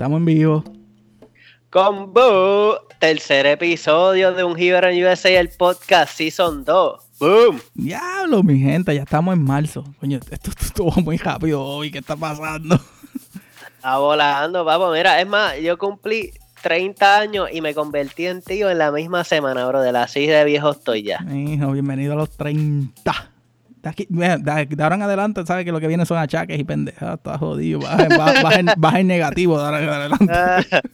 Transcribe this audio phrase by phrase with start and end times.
[0.00, 0.64] Estamos en vivo.
[1.68, 7.02] Con Boo, tercer episodio de Un Hero en USA, el podcast Season 2.
[7.20, 7.60] ¡Boom!
[7.74, 9.84] Diablo, mi gente, ya estamos en marzo.
[10.00, 11.90] Coño, esto estuvo muy rápido hoy.
[11.90, 12.80] ¿Qué está pasando?
[13.76, 14.96] Está volando, vamos.
[14.96, 19.22] Mira, es más, yo cumplí 30 años y me convertí en tío en la misma
[19.24, 19.82] semana, bro.
[19.82, 21.18] De la así de viejo estoy ya.
[21.30, 23.29] Hijo, bienvenido a los 30.
[23.82, 27.16] De, aquí, de, ahora en adelante, sabes que lo que viene son achaques y pendejadas.
[27.16, 27.80] Está jodido.
[27.80, 28.08] Baja,
[28.76, 30.32] baja, negativo de ahora en adelante.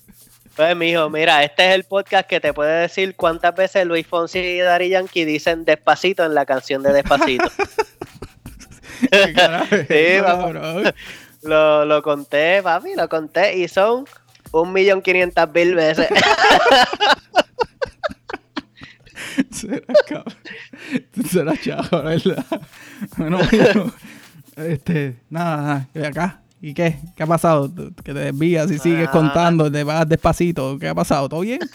[0.57, 4.39] Pues, mijo, mira, este es el podcast que te puede decir cuántas veces Luis Fonsi
[4.39, 7.51] y Dari Yankee dicen despacito en la canción de Despacito.
[9.89, 10.55] sí, vamos.
[11.43, 14.07] Lo, lo conté, papi, lo conté y son
[14.51, 16.09] un millón quinientas mil veces.
[19.51, 20.35] será cabrón.
[21.29, 21.53] Será
[22.03, 22.45] ¿verdad?
[23.17, 23.93] Bueno, bueno,
[24.57, 26.43] este, nada, nada, acá.
[26.61, 26.97] ¿Y qué?
[27.17, 27.71] ¿Qué ha pasado?
[28.03, 29.13] Que te desvías y sigues Ah.
[29.13, 30.79] contando, te vas despacito.
[30.79, 31.29] ¿Qué ha pasado?
[31.29, 31.61] ¿Todo bien?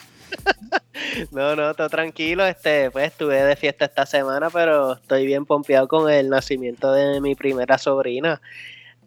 [1.30, 2.44] No, no, todo tranquilo.
[2.46, 7.20] Este, pues estuve de fiesta esta semana, pero estoy bien pompeado con el nacimiento de
[7.20, 8.40] mi primera sobrina,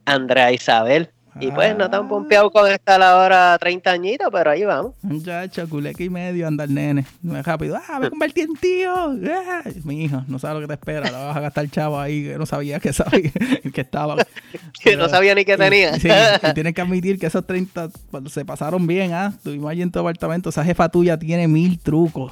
[0.05, 1.09] Andrea Isabel.
[1.39, 4.93] Y pues no tan pompeado con esta la hora 30 añitos, pero ahí vamos.
[5.01, 7.05] Muchacho, culeca y medio anda el nene.
[7.23, 7.77] Rápido.
[7.89, 8.93] ¡Ah, me convertí en tío!
[8.93, 9.61] ¡Ah!
[9.83, 11.11] Mi hijo, no sabe lo que te espera.
[11.11, 13.31] La vas a gastar chavo ahí que no sabía que sabía
[13.73, 14.15] que estaba.
[14.81, 15.99] Que no sabía ni qué Y- tenía.
[15.99, 19.33] Sí, y tienes que admitir que esos 30 cuando se pasaron bien, ¿ah?
[19.43, 20.49] Tuvimos allí en tu apartamento.
[20.49, 22.31] Esa jefa tuya tiene mil trucos.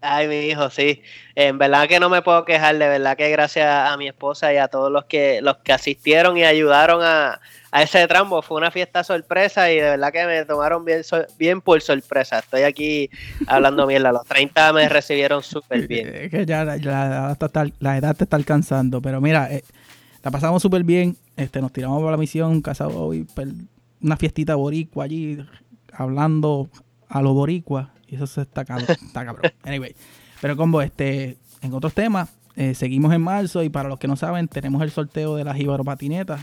[0.00, 1.02] Ay, mi hijo, sí.
[1.34, 4.56] En verdad que no me puedo quejar, de verdad que gracias a mi esposa y
[4.56, 7.40] a todos los que los que asistieron y ayudaron a,
[7.72, 8.40] a ese trambo.
[8.40, 11.02] Fue una fiesta sorpresa y de verdad que me tomaron bien,
[11.36, 12.38] bien por sorpresa.
[12.38, 13.10] Estoy aquí
[13.48, 14.12] hablando mierda.
[14.12, 16.08] Los 30 me recibieron súper bien.
[16.14, 19.02] Es que ya la, la edad te está, la edad te está alcanzando.
[19.02, 19.64] Pero mira, eh,
[20.22, 21.16] la pasamos súper bien.
[21.36, 23.48] Este, nos tiramos por la misión, casado y per-
[24.00, 25.44] una fiestita boricua allí,
[25.92, 26.68] hablando
[27.08, 27.90] a lo boricua.
[28.10, 29.52] Eso se está, cab- está cabrón.
[29.64, 29.94] Anyway,
[30.40, 34.16] pero como este, en otros temas, eh, seguimos en marzo y para los que no
[34.16, 36.40] saben, tenemos el sorteo de las Jíbaro Patinetas.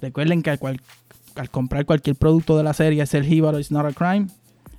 [0.00, 0.80] Recuerden que al, cual-
[1.36, 4.28] al comprar cualquier producto de la serie, es el Jíbaro Is Not a Crime,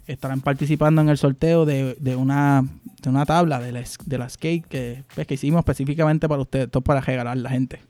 [0.08, 2.66] estarán participando en el sorteo de, de una,
[3.02, 6.70] de una tabla de la, de la skate que, pues, que hicimos específicamente para ustedes,
[6.72, 7.82] todo para regalar a la gente.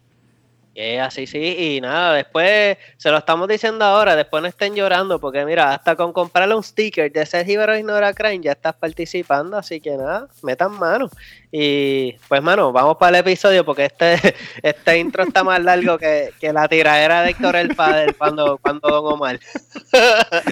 [0.73, 5.19] Y así sí, y nada, después se lo estamos diciendo ahora, después no estén llorando,
[5.19, 9.57] porque mira, hasta con comprarle un sticker de ser Hero Ignora Crime ya estás participando,
[9.57, 11.09] así que nada, metan mano.
[11.51, 14.17] Y pues mano, vamos para el episodio, porque este,
[14.63, 18.87] este intro está más largo que, que la tiradera de Héctor el Padre cuando, cuando
[18.87, 19.39] Don Omar.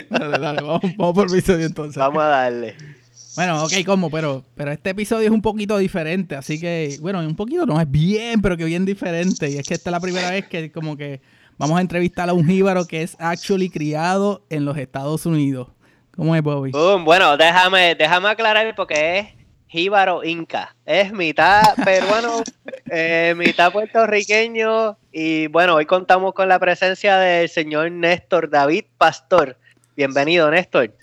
[0.10, 1.96] Dale, dale, vamos, vamos por episodio entonces.
[1.96, 2.99] Vamos a darle.
[3.40, 7.38] Bueno, ok, como, pero, pero este episodio es un poquito diferente, así que, bueno, un
[7.38, 9.50] poquito no es bien, pero que bien diferente.
[9.50, 11.22] Y es que esta es la primera vez que como que
[11.58, 15.70] vamos a entrevistar a un jíbaro que es actually criado en los Estados Unidos.
[16.18, 16.72] ¿Cómo es, Bobby?
[16.72, 19.28] Boom, bueno, déjame, déjame aclarar porque es
[19.70, 20.76] jíbaro inca.
[20.86, 22.44] Es mitad peruano,
[22.92, 24.98] eh, mitad puertorriqueño.
[25.14, 29.56] Y bueno, hoy contamos con la presencia del señor Néstor David Pastor.
[29.96, 30.94] Bienvenido, Néstor.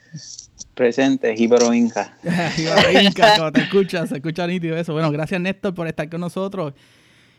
[0.76, 2.14] Presente, Jíbaro Inca.
[2.54, 4.92] Jíbaro Inca, como te escuchas, se escucha nítido eso.
[4.92, 6.74] Bueno, gracias Néstor por estar con nosotros.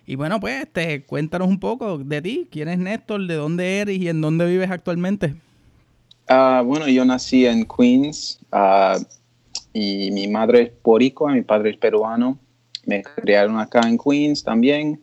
[0.08, 2.48] Y bueno, pues, este, cuéntanos un poco de ti.
[2.52, 3.28] ¿Quién es Néstor?
[3.28, 5.36] ¿De dónde eres y en dónde vives actualmente?
[6.28, 8.98] Ah, bueno, yo nací en Queens ah,
[9.72, 12.40] y mi madre es boricua, mi padre es peruano.
[12.88, 15.00] Me criaron acá en Queens también.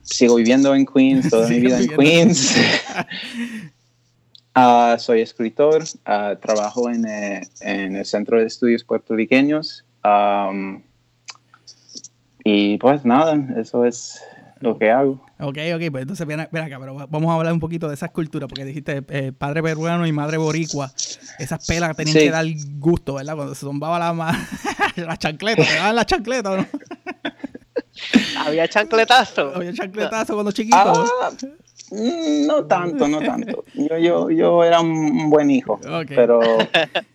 [0.00, 1.88] Sigo viviendo en Queens, toda mi vida en.
[1.88, 2.54] Queens.
[4.54, 9.84] Ah, soy escritor, ah, trabajo en, eh, en el Centro de Estudios Puertorriqueños.
[10.02, 10.82] Am,
[12.44, 14.20] y pues nada, eso es
[14.60, 15.14] lo que hago.
[15.40, 18.10] Ok, ok, pues entonces ven, ven acá, pero vamos a hablar un poquito de esas
[18.12, 20.92] culturas, porque dijiste eh, padre peruano y madre boricua.
[21.38, 22.20] Esas pelas tenían Sí.
[22.24, 22.46] que dar
[22.78, 23.34] gusto, ¿verdad?
[23.34, 24.46] Cuando se zumbaba la, ma-
[24.96, 26.66] la chancleta, te daban la chancleta, ¿o ¿no?
[28.38, 29.52] Había chancletazo.
[29.56, 30.76] Había chancletazo cuando chiquito.
[30.76, 31.30] Ah,
[32.46, 33.64] no tanto, no tanto.
[33.74, 36.08] Yo, yo, yo era un buen hijo, Ok.
[36.14, 36.40] pero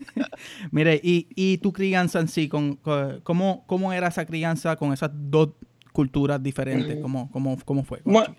[0.72, 4.94] Mire, y, y tu crianza en sí, con, con- ¿cómo, ¿cómo era esa crianza con
[4.94, 5.50] esas dos
[5.94, 6.98] culturas diferentes?
[7.02, 8.02] ¿Cómo, cómo, cómo fue?
[8.06, 8.36] Bueno,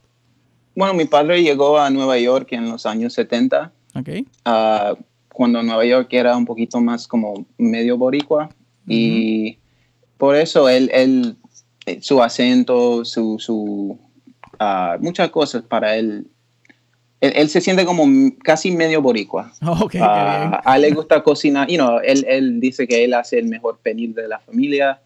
[0.75, 4.01] bueno, mi padre llegó a Nueva York en los años 70, chiquito?
[4.01, 4.29] Ok.
[4.45, 4.95] ah,
[5.33, 8.51] cuando Nueva York era un poquito más como medio boricua
[8.87, 9.59] y
[10.19, 11.37] por eso él, él
[11.87, 13.99] eh, su acento, su, su
[14.61, 16.27] ah, muchas cosas para él,
[17.21, 18.07] él, él se siente como
[18.45, 19.53] casi medio boricua.
[19.67, 20.09] Ok, qué bien.
[20.09, 23.47] Ah, a él le gusta cocinar, you know, él, él dice que él hace el
[23.47, 25.01] mejor pernil de la familia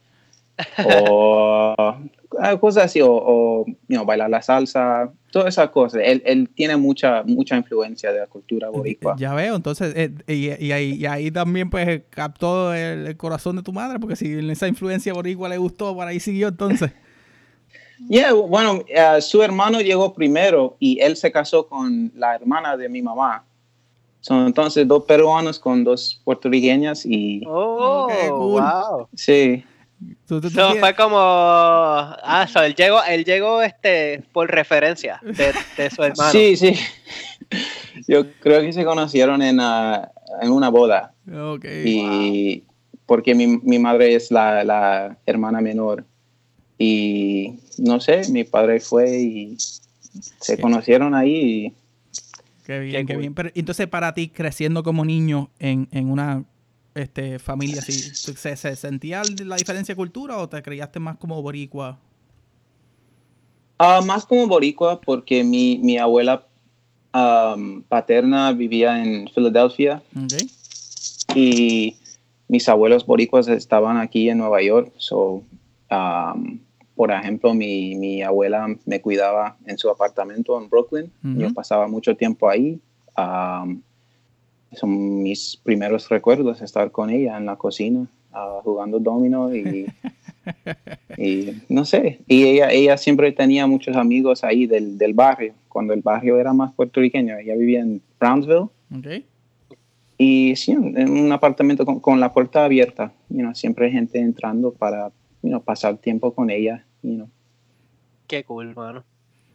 [0.87, 6.03] o ah, cosas así, o, o you know, bailar la salsa, todas esas cosas.
[6.05, 9.17] Él, él, tiene mucha, mucha influencia de la cultura boricua.
[9.19, 13.57] Ya veo, entonces, eh, y, y, ahí, y, ahí, también pues captó el, el, corazón
[13.57, 16.93] de tu madre, porque si esa influencia boricua le gustó, por ahí siguió entonces.
[18.09, 22.89] Yeah, bueno, uh, su hermano llegó primero y él se casó con la hermana de
[22.89, 23.45] mi mamá.
[24.21, 27.43] Son entonces dos peruanos con dos puertorriqueñas y...
[27.47, 28.63] Oh, okay, cool.
[28.63, 29.09] wow.
[29.15, 29.65] Sí.
[30.27, 31.17] ¿Tú, tú, tú so, fue como...
[31.19, 36.31] Ah, so él llegó, él llegó este, por referencia de, de su hermano.
[36.31, 36.75] Sí, sí.
[38.09, 40.07] Yo creo que se conocieron en, uh,
[40.41, 41.13] en una boda.
[41.27, 42.75] Okay, y wow.
[43.07, 46.05] porque mi, mi madre es la, la hermana menor.
[46.79, 49.57] Y no sé, mi padre fue y
[50.41, 51.35] se conocieron ahí.
[51.35, 51.73] Y...
[52.65, 53.35] Qué bien, qué, qué bien.
[53.35, 56.45] Pero entonces, para ti, creciendo como niño en, en una
[56.95, 61.41] este, familia así, ¿se, ¿se, sentía la diferencia de cultura o te creíaste más como
[61.43, 61.99] boricua?
[63.79, 66.47] Uh, más como boricua porque mi, mi abuela
[67.13, 70.03] um, paterna vivía en Filadelfia.
[70.25, 70.51] Okay.
[71.35, 71.97] Y
[72.49, 74.93] mis abuelos boricuas estaban aquí en Nueva York.
[74.99, 75.43] So,
[75.95, 76.59] um,
[76.95, 81.11] por ejemplo, mi, mi, abuela me cuidaba en su apartamento en Brooklyn.
[81.23, 81.39] Uh -huh.
[81.39, 82.81] Yo pasaba mucho tiempo ahí.
[83.17, 83.83] Um,
[84.73, 89.87] son mis primeros recuerdos estar con ella en la cocina, uh, jugando domino y,
[91.19, 92.21] y, no sé.
[92.27, 96.53] Y ella, ella siempre tenía muchos amigos ahí del, del, barrio, cuando el barrio era
[96.53, 97.39] más puertorriqueño.
[97.39, 98.69] Ella vivía en Brownsville.
[98.99, 99.27] Okay.
[100.17, 103.13] Y sí, en un apartamento con, con la puerta abierta.
[103.29, 105.11] You know, siempre hay gente entrando para
[105.45, 106.85] you know, pasar tiempo con ella.
[107.03, 107.29] You know.
[108.27, 109.05] Qué cool, mano.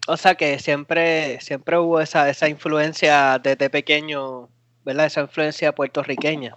[0.08, 4.48] O sea que siempre, siempre hubo esa, esa influencia desde pequeño,
[4.86, 5.08] ¿verdad?
[5.08, 6.56] Esa influencia puertorriqueña.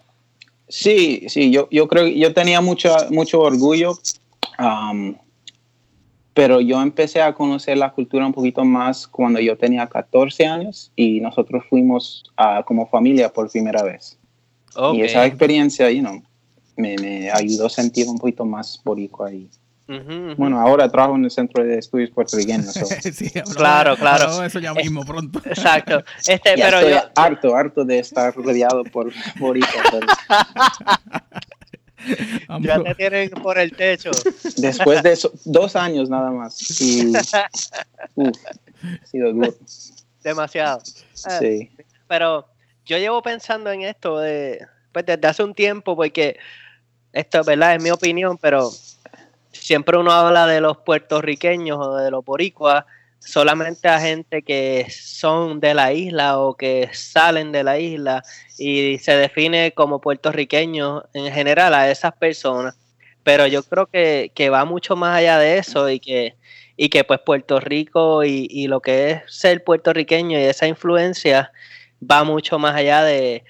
[0.68, 3.98] Sí, sí, yo, yo creo que yo tenía mucho, mucho orgullo,
[4.58, 5.14] um,
[6.32, 10.92] pero yo empecé a conocer la cultura un poquito más cuando yo tenía 14 años
[10.96, 14.18] y nosotros fuimos uh, como familia por primera vez.
[14.74, 15.00] Okay.
[15.00, 16.22] Y esa experiencia, you know,
[16.76, 19.48] me, me, ayudó a sentir un poquito más boricua ahí.
[19.88, 20.36] Uh -huh, uh -huh.
[20.36, 22.72] Bueno, ahora trabajo en el Centro de Estudios Puertorriqueños.
[22.72, 22.86] So.
[23.12, 24.44] sí, claro, claro.
[24.44, 25.40] Eso ya mismo pronto.
[25.44, 26.02] Exacto.
[26.26, 27.00] Este, ya pero estoy yo...
[27.16, 29.86] harto, harto de estar rodeado por boricuas.
[29.90, 30.06] Pero...
[32.60, 34.10] ya te tienen por el techo.
[34.56, 36.80] Después de eso, dos años nada más.
[36.80, 37.06] Y,
[38.14, 39.54] uf, ha sido duro.
[40.22, 40.80] Demasiado.
[41.14, 41.70] Sí.
[42.08, 42.46] Pero
[42.84, 46.38] yo llevo pensando en esto de, pues desde hace un tiempo, porque
[47.12, 47.74] esto, ¿verdad?
[47.76, 48.70] Es mi opinión, pero
[49.52, 52.84] siempre uno habla de los puertorriqueños o de los boricuas
[53.24, 58.22] solamente a gente que son de la isla o que salen de la isla
[58.58, 62.74] y se define como puertorriqueños en general a esas personas.
[63.22, 66.34] Pero yo creo que, que va mucho más allá de eso y que,
[66.76, 71.52] y que pues Puerto Rico y, y lo que es ser puertorriqueño y esa influencia
[72.02, 73.44] va mucho más allá de,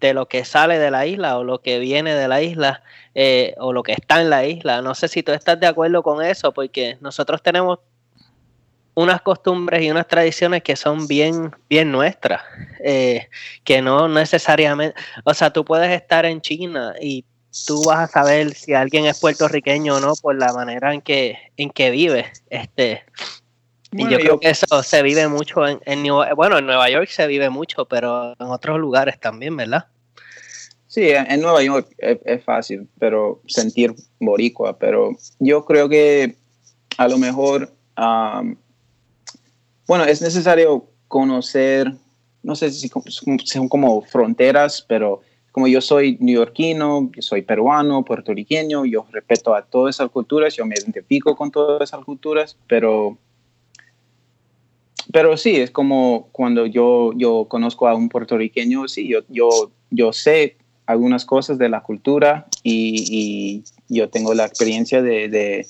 [0.00, 2.82] de lo que sale de la isla o lo que viene de la isla
[3.14, 4.80] eh, o lo que está en la isla.
[4.80, 7.80] No sé si tú estás de acuerdo con eso, porque nosotros tenemos
[8.94, 12.42] unas costumbres y unas tradiciones que son bien, bien nuestras,
[12.82, 13.28] eh,
[13.64, 17.24] que no necesariamente, o sea, tú puedes estar en China y
[17.66, 21.38] tú vas a saber si alguien es puertorriqueño o no por la manera en que,
[21.56, 22.26] en que vive.
[22.50, 23.04] Este,
[23.92, 26.90] bueno, y yo, yo, creo que eso se vive mucho en, en bueno, en Nueva
[26.90, 29.86] York se vive mucho, pero en otros lugares también, ¿verdad?
[30.88, 36.34] Sí, en Nueva York es, es, fácil, pero sentir boricua, pero yo creo que
[36.96, 38.56] a lo mejor, um,
[39.86, 41.92] bueno, es necesario conocer,
[42.42, 42.90] no sé si
[43.44, 45.20] son como fronteras, pero
[45.52, 50.64] como yo soy neoyorquino, yo soy peruano, puertorriqueño, yo respeto a todas esas culturas, yo
[50.64, 53.18] me identifico con todas esas culturas, pero
[55.10, 59.48] pero sí, es como cuando yo, yo conozco a un puertorriqueño, sí, yo, yo,
[59.90, 60.57] yo sé
[60.88, 65.66] algunas cosas de la cultura y, y yo tengo la experiencia de, de,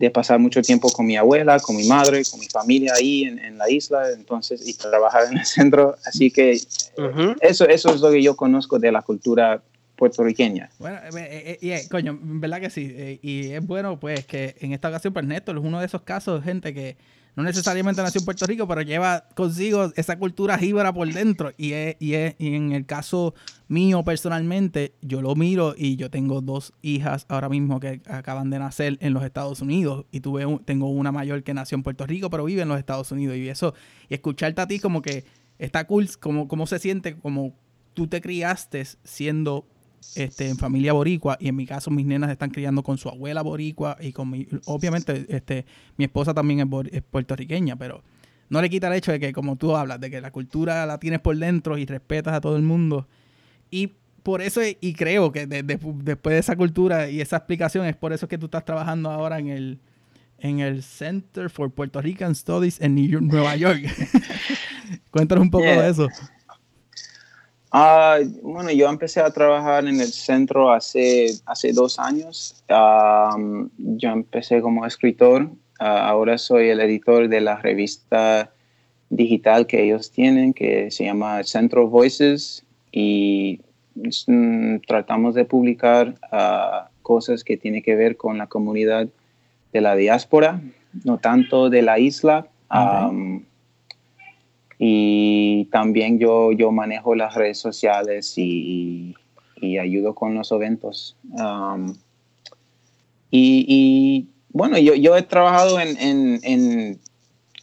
[0.00, 3.38] de, pasar mucho tiempo con mi abuela, con mi madre, con mi familia ahí en,
[3.38, 6.60] en la isla, entonces, y trabajar en el centro, así que
[6.98, 7.36] uh -huh.
[7.40, 9.62] eso, eso es lo que yo conozco de la cultura
[9.94, 10.68] puertorriqueña.
[10.80, 14.72] Bueno, eh, eh, eh, coño, verdad que sí, eh, y es bueno pues que en
[14.72, 16.96] esta ocasión pues Néstor es uno de esos casos de gente que
[17.36, 21.52] no necesariamente nació en Puerto Rico, pero lleva consigo esa cultura jíbara por dentro.
[21.56, 23.34] Y, es, y, es, y, en el caso
[23.68, 28.58] mío personalmente, yo lo miro y yo tengo dos hijas ahora mismo que acaban de
[28.58, 30.06] nacer en los Estados Unidos.
[30.10, 32.78] Y tuve un, tengo una mayor que nació en Puerto Rico, pero vive en los
[32.78, 33.36] Estados Unidos.
[33.36, 33.74] Y eso,
[34.08, 35.24] y escucharte a ti como que
[35.58, 37.54] está cool, como, como se siente, como
[37.94, 39.66] tú te criaste siendo
[40.14, 43.42] este, en familia boricua y en mi caso mis nenas están criando con su abuela
[43.42, 45.66] boricua y con mi, obviamente este,
[45.96, 48.02] mi esposa también es, puertorriqueña, pero
[48.48, 50.98] no le quita el hecho de que como tú hablas, de que la cultura la
[50.98, 53.06] tienes por dentro y respetas a todo el mundo.
[53.70, 53.92] Y
[54.22, 58.26] por eso, y creo que después de esa cultura y esa explicación, es por eso
[58.28, 59.78] que tú estás trabajando ahora en el,
[60.38, 63.82] en el Center for Puerto Rican Studies en New York, Nueva York.
[65.10, 66.08] Cuéntanos un poco de eso.
[67.72, 72.64] Ah, bueno, yo empecé a trabajar en el centro hace, hace dos años.
[72.68, 75.48] yo empecé como escritor.
[75.78, 78.50] Ah, ahora soy el editor de la revista
[79.08, 82.64] digital que ellos tienen, que se llama Centro Voices.
[82.90, 83.60] Y
[84.26, 89.08] mm, tratamos de publicar ah, cosas que tienen que ver con la comunidad
[89.72, 90.60] de la diáspora,
[91.04, 92.48] no tanto de la isla.
[94.82, 99.14] Y también yo, yo manejo las redes sociales y,
[99.78, 101.16] ayudo con los eventos.
[101.32, 101.94] Um,
[103.30, 106.98] y, bueno, yo, yo he trabajado en,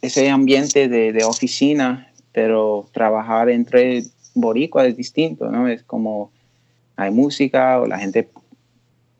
[0.00, 5.66] ese ambiente de, oficina, pero trabajar entre boricua es distinto, ¿no?
[5.66, 6.30] Es como
[6.94, 8.28] hay música o la gente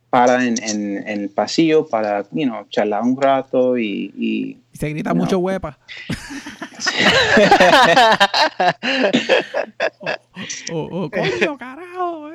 [0.09, 4.13] para en, el pasillo para, you know, charlar un rato y...
[4.17, 5.81] y, se grita mucho huepa.
[10.73, 12.31] o, coño, carajo,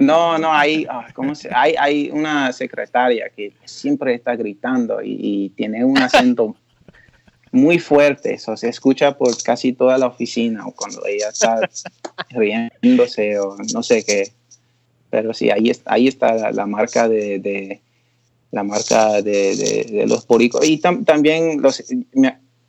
[0.00, 5.50] No, no, hay, ah, ¿cómo se, hay, hay una secretaria que siempre está gritando y,
[5.56, 6.56] tiene un acento
[7.50, 11.60] muy fuerte, eso se escucha por casi toda la oficina o cuando ella está
[12.30, 14.30] riéndose o no sé qué.
[15.10, 17.80] Pero sí, ahí, ahí está la, marca de,
[18.50, 20.68] la marca de, los poricos.
[20.68, 21.82] Y también los,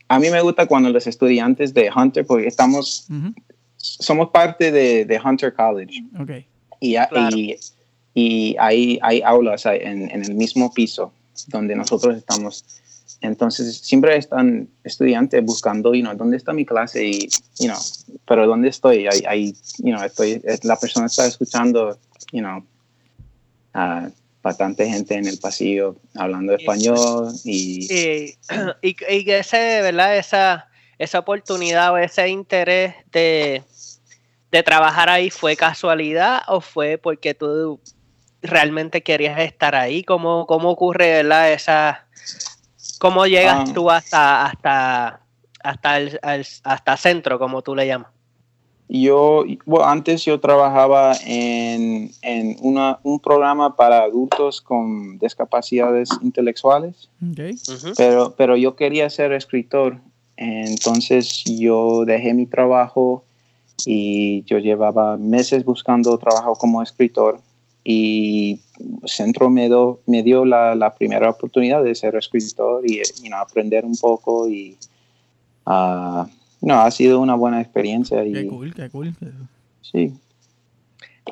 [0.09, 3.07] a mí me gusta cuando los estudiantes de Hunter, porque estamos,
[3.77, 6.03] somos parte de, Hunter College.
[6.19, 6.45] Okay.
[6.81, 6.97] Y,
[8.13, 11.13] y, hay, hay aulas en, en, el mismo piso
[11.47, 12.65] donde nosotros estamos.
[13.21, 17.05] Entonces, siempre están estudiantes buscando, you know, ¿dónde está mi clase?
[17.05, 17.77] Y, you know,
[18.25, 19.07] pero ¿dónde estoy?
[19.27, 21.97] Ahí, you know, estoy, la persona está escuchando
[22.31, 22.63] you know,
[23.75, 24.09] uh,
[24.41, 27.87] bastante gente en el pasillo hablando español y...
[28.81, 30.17] Y, y, ese, ¿verdad?
[30.17, 33.63] Esa, esa oportunidad o ese interés de,
[34.51, 37.79] de trabajar ahí fue casualidad o fue porque tú
[38.41, 40.03] realmente querías estar ahí?
[40.03, 41.51] ¿Cómo, cómo ocurre, ¿verdad?
[41.51, 42.07] Esa,
[42.99, 43.73] ¿Cómo llegas ah.
[43.73, 45.21] tú hasta, hasta,
[45.63, 46.19] hasta, el,
[46.63, 48.11] hasta centro, como tú le llamas?
[48.91, 57.07] Yo, bueno, antes yo trabajaba en, en una, un programa para adultos con discapacidades intelectuales,
[57.95, 59.99] pero, pero yo quería ser escritor,
[60.37, 63.23] entonces yo dejé mi trabajo
[63.85, 67.39] y yo llevaba meses buscando trabajo como escritor
[67.83, 68.59] y
[69.05, 69.69] Centro me,
[70.07, 74.77] me dio la, la, primera oportunidad de ser escritor y aprender un poco y...
[75.67, 76.25] Uh,
[76.61, 78.23] no, ha sido una buena experiencia.
[78.23, 79.15] Y, qué cool, qué cool.
[79.81, 80.13] Sí.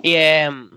[0.02, 0.70] ¿Y em,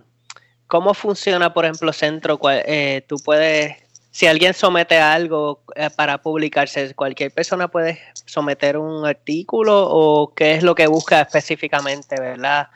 [0.66, 2.38] cómo funciona, por ejemplo, Centro?
[2.48, 3.76] Eh, tú puedes,
[4.10, 10.54] si alguien somete algo eh, para publicarse, ¿cualquier persona puede someter un artículo o qué
[10.54, 12.68] es lo que busca específicamente, verdad?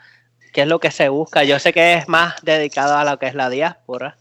[0.53, 1.43] ¿Qué es lo que se busca?
[1.43, 4.17] Yo sé que es más dedicado a lo que es la diáspora,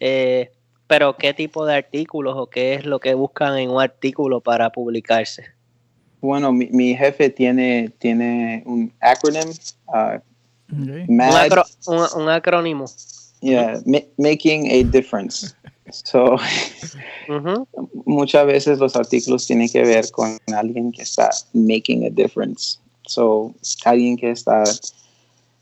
[0.00, 0.50] eh,
[0.86, 4.70] pero ¿qué tipo de artículos o qué es lo que buscan en un artículo para
[4.70, 5.54] publicarse?
[6.24, 9.50] Bueno, mi, jefe tiene, tiene un acronym.
[9.88, 10.20] Uh,
[10.72, 12.86] un, acrónimo.
[13.42, 13.78] Yeah,
[14.16, 15.54] making a difference.
[15.90, 16.38] So,
[18.06, 22.78] muchas veces los artículos tienen que ver con alguien que está making a difference.
[23.06, 23.52] So,
[23.84, 24.64] alguien que está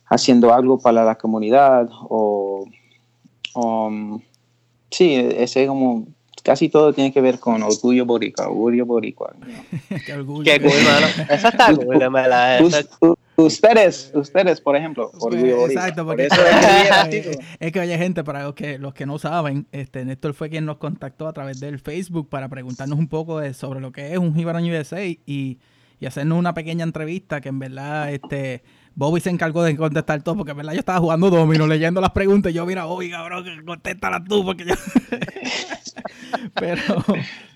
[0.06, 2.68] haciendo algo para la comunidad o,
[3.56, 4.20] um,
[4.92, 6.06] sí, ese como
[6.42, 9.34] casi todo tiene que ver con orgullo boricua, orgullo boricua.
[10.06, 10.44] Qué orgullo.
[10.44, 11.06] Qué cool, mano.
[11.30, 11.74] Esa está
[12.98, 15.86] cool, Ustedes, ustedes, por ejemplo, orgullo boricua.
[15.86, 19.66] Exacto, porque eso es, es, que oye gente, para los que, los que no saben,
[19.72, 23.54] este Néstor fue quien nos contactó a través del Facebook para preguntarnos un poco de,
[23.54, 27.58] sobre lo que es un Jibarón USA y, y hacernos una pequeña entrevista que en
[27.58, 28.62] verdad este
[28.94, 32.10] Bobby se encargó de contestar todo, porque en verdad yo estaba jugando domino, leyendo las
[32.10, 34.74] preguntas, y yo, mira, Bobby, cabrón, contéstalas tú, porque yo...
[36.54, 36.82] pero,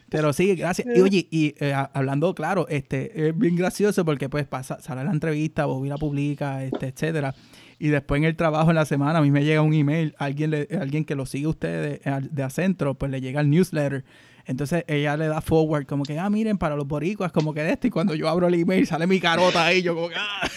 [0.08, 0.88] pero sí, gracias.
[0.94, 5.10] Y oye, y eh, hablando, claro, este, es bien gracioso porque pues pasa, sale la
[5.10, 7.34] entrevista, Bobby la publica, este, etcétera.
[7.78, 10.50] Y después en el trabajo en la semana a mí me llega un email, alguien,
[10.50, 14.04] le, alguien que lo sigue usted de, de Acentro, pues le llega el newsletter.
[14.46, 17.72] Entonces ella le da forward, como que, ah, miren, para los boricuas, como que de
[17.72, 17.88] esto.
[17.88, 20.48] Y cuando yo abro el email sale mi carota ahí, yo como que, ah.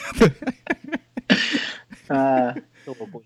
[2.09, 2.55] ah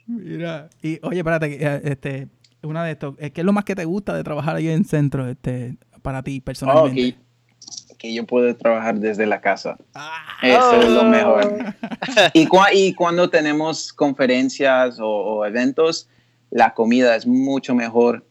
[0.07, 2.27] Mira, y oye, espérate, eh, este,
[2.63, 5.27] una de estos, ¿qué es lo más que te gusta de trabajar ahí en centro,
[5.27, 7.15] este, para ti personalmente?
[7.17, 9.77] Oh, que, yo puedo trabajar desde la casa.
[9.93, 10.37] Ah.
[10.41, 11.73] Eso es lo mejor.
[12.33, 16.09] y, y, cuando tenemos conferencias o, eventos,
[16.49, 18.25] la comida es mucho mejor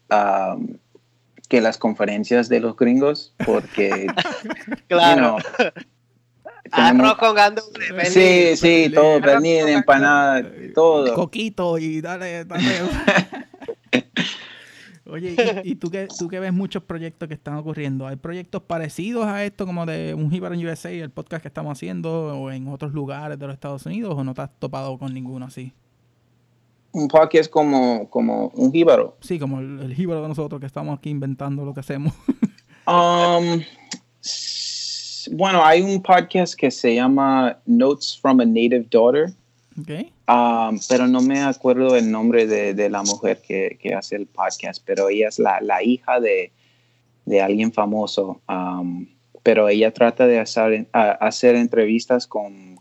[1.52, 4.06] que las conferencias de los gringos, porque,
[4.88, 5.36] claro.
[6.70, 7.36] Arroz con
[8.06, 11.12] Sí, sí, todo, pernil, empanada, todo.
[11.12, 12.64] Coquito y dale, dale.
[15.04, 19.26] Oye, ¿y, tú, que, tú que ves muchos proyectos que están ocurriendo, ¿hay proyectos parecidos
[19.26, 22.66] a esto como de un Jíbaro en USA, el podcast que estamos haciendo, o en
[22.68, 25.74] otros lugares de los Estados Unidos, o no te has topado con ninguno así?
[26.92, 29.16] Un podcast como, como un jíbaro.
[29.20, 32.12] Sí, como el, el jíbaro de nosotros que estamos aquí inventando lo que hacemos.
[32.86, 33.62] um,
[35.30, 39.32] bueno, hay un podcast que se llama Notes from a Native Daughter.
[39.80, 40.12] Okay.
[40.28, 45.08] Um, pero no me acuerdo el nombre de, la mujer que, hace el podcast, pero
[45.08, 46.52] ella es la, hija de,
[47.40, 48.40] alguien famoso.
[48.48, 49.06] Um,
[49.42, 52.78] pero ella trata de hacer, hacer entrevistas con,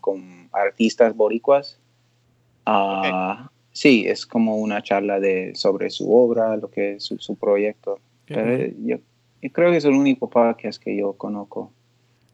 [0.52, 1.78] artistas boricuas.
[2.66, 7.98] Uh, sí, es como una charla de, sobre su obra, lo que es su, proyecto.
[8.26, 8.96] Pero yo,
[9.40, 11.72] yo, creo que es el único podcast que yo conozco.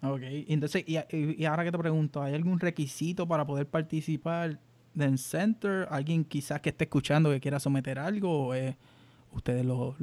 [0.03, 4.61] Ok, entonces, y, ahora que te pregunto, ¿hay algún requisito para poder participar
[4.95, 5.89] del Center?
[5.91, 8.53] ¿Alguien quizás que esté escuchando que quiera someter algo?
[9.33, 9.97] ¿Ustedes lo,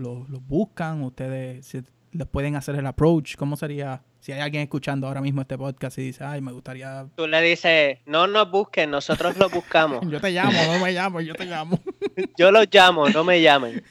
[0.48, 1.01] buscan?
[1.04, 1.77] ¿Ustedes
[2.17, 3.36] les pueden hacer el approach?
[3.36, 7.05] ¿Cómo sería si hay alguien escuchando ahora mismo este podcast y dice, ay, me gustaría...
[7.15, 10.05] Tú le dices, no nos busquen, nosotros lo buscamos.
[10.10, 11.79] yo te llamo, no me llamo, yo te llamo.
[12.38, 13.84] yo los llamo, no me llamen.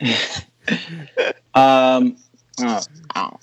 [1.54, 2.16] um,
[3.14, 3.38] oh,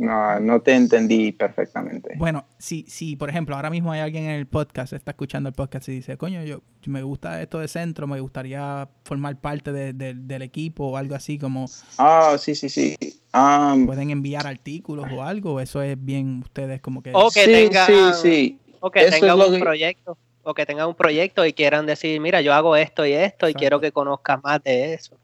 [0.00, 2.14] no, no te entendí perfectamente.
[2.16, 5.54] Bueno, si, si por ejemplo ahora mismo hay alguien en el podcast, está escuchando el
[5.54, 10.42] podcast y dice, coño, yo me gusta esto de centro, me gustaría formar parte del
[10.42, 11.66] equipo o algo así como...
[11.98, 12.96] Ah, sí, sí, sí.
[13.34, 17.12] Um, pueden enviar artículos o algo, eso es bien ustedes como que...
[17.14, 18.58] O que tenga, sí, sí.
[18.80, 20.16] O que tenga un proyecto.
[20.42, 23.52] O que tenga un proyecto y quieran decir, mira, yo hago esto y esto y
[23.52, 25.19] quiero que conozcas más de eso.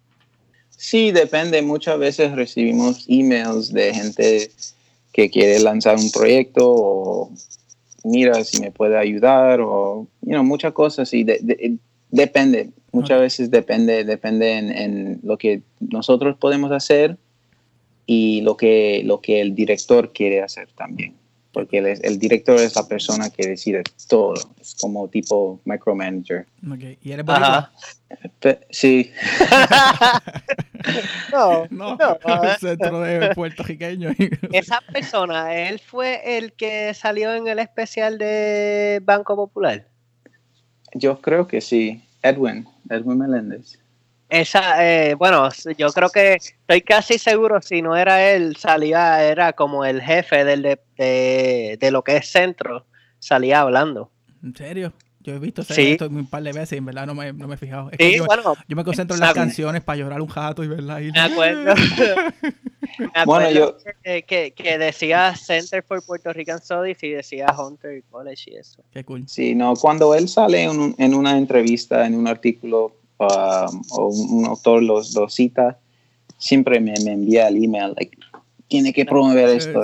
[0.76, 1.62] Sí, depende.
[1.62, 4.50] Muchas veces recibimos emails de gente
[5.12, 7.30] que quiere lanzar un proyecto o
[8.04, 11.26] mira si me puede ayudar o you muchas cosas y
[12.10, 12.70] depende.
[12.92, 17.16] Muchas veces depende, depende en, lo que nosotros podemos hacer
[18.06, 21.14] y lo que, lo que el director quiere hacer también
[21.56, 24.34] porque el, director es la persona que decide todo.
[24.60, 26.44] Es como tipo micromanager.
[26.70, 26.98] Okay.
[27.02, 27.72] ¿Y eres boricua?
[28.68, 29.10] Sí.
[31.32, 32.18] no, no, no.
[32.42, 34.10] El centro de puertorriqueño.
[34.52, 39.88] Esa persona, él fue el que salió en el especial de Banco Popular.
[40.92, 42.02] Yo creo que sí.
[42.20, 43.78] Edwin, Edwin Meléndez.
[44.28, 49.52] Esa, eh, bueno, yo creo que estoy casi seguro, si no era él, salía, era
[49.52, 52.86] como el jefe del de, de, lo que es centro,
[53.20, 54.10] salía hablando.
[54.42, 54.92] ¿En serio?
[55.20, 57.54] Yo he visto esto un par de veces y en verdad no me, no me
[57.54, 57.90] he fijado.
[57.98, 61.10] yo, bueno, yo, me concentro en las canciones para llorar un jato y verla ahí.
[61.10, 61.74] Me acuerdo.
[63.26, 63.76] bueno, yo...
[64.04, 68.84] que, que, decía Center for Puerto Rican Studies y decía Hunter College y eso.
[68.92, 69.26] Qué cool.
[69.26, 74.44] Sí, no, cuando él sale en, en una entrevista, en un artículo Um, o un,
[74.44, 75.78] autor los, los cita,
[76.36, 78.16] siempre me, me, envía el email, like,
[78.68, 79.82] tiene que promover esto.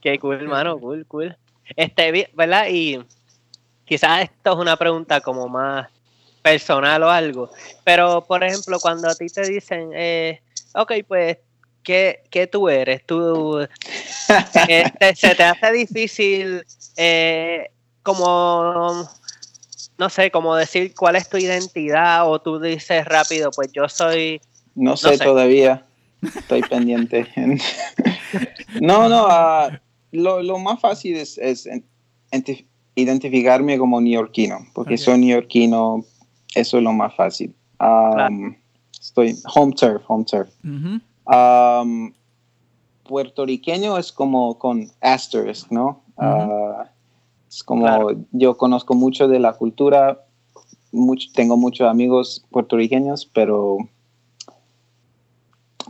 [0.00, 1.36] Qué cool, hermano, cool, cool.
[1.76, 2.66] Este, ¿verdad?
[2.70, 2.98] Y
[3.84, 5.88] quizás esto es una pregunta como más
[6.42, 7.50] personal o algo,
[7.84, 10.40] pero por ejemplo, cuando a ti te dicen, eh,
[10.74, 11.38] ok, pues,
[11.82, 13.04] ¿qué, qué tú eres?
[13.06, 13.60] ¿Tú,
[14.68, 16.64] eh, ¿Se te hace difícil
[16.96, 17.70] eh,
[18.02, 19.08] como
[20.00, 24.40] no sé, como decir cuál es tu identidad o tú dices rápido, pues yo soy...
[24.74, 25.84] No sé, todavía,
[26.22, 27.28] estoy pendiente.
[28.80, 29.78] no, no, ah,
[30.10, 31.38] lo, más fácil es,
[32.94, 36.02] identificarme como neoyorquino, porque soy neoyorquino,
[36.54, 37.54] eso es lo más fácil.
[38.98, 40.48] Estoy home turf, home turf.
[43.04, 46.02] puertorriqueño es como con asterisk, ¿no?
[47.50, 50.24] Es como yo conozco mucho de la cultura,
[51.34, 53.78] tengo muchos amigos puertorriqueños, pero,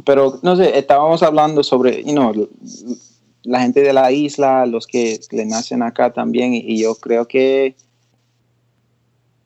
[0.06, 2.48] pero no sé, estábamos hablando sobre, you know,
[3.42, 7.76] la gente de la isla, los que le nacen acá también, y, yo creo que,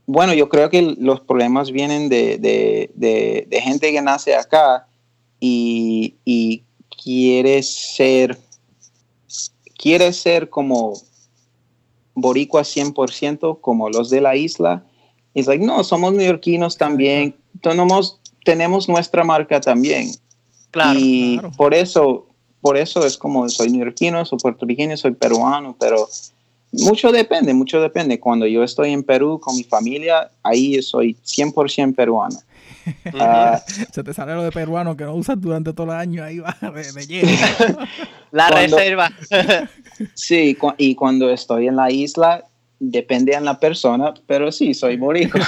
[0.07, 4.87] bueno, yo creo que los problemas vienen de, gente que nace acá
[5.41, 6.63] y, y
[7.03, 8.39] quiere ser,
[9.77, 10.95] quiere ser como
[12.15, 14.85] boricuas 100% como los de la isla.
[15.35, 20.11] Es like, no, somos neoyorquinos también, tenemos, tenemos nuestra marca también.
[20.71, 20.99] Claro.
[20.99, 21.53] y claro.
[21.57, 22.27] por eso,
[22.61, 26.09] por eso es como soy neoyorquino, soy puertorriqueño, soy peruano, pero
[26.73, 28.19] mucho depende, mucho depende.
[28.19, 32.37] Cuando yo estoy en Perú con mi familia, ahí soy 100% peruano.
[33.19, 36.39] Ah, Se te sale lo de peruano que no usas durante todo el año, ahí
[36.39, 37.29] va de, de lleno.
[38.31, 39.11] La cuando- reserva.
[40.15, 42.45] sí, cu- y cuando estoy en la isla,
[42.79, 45.41] depende de la persona, pero sí, soy boricua.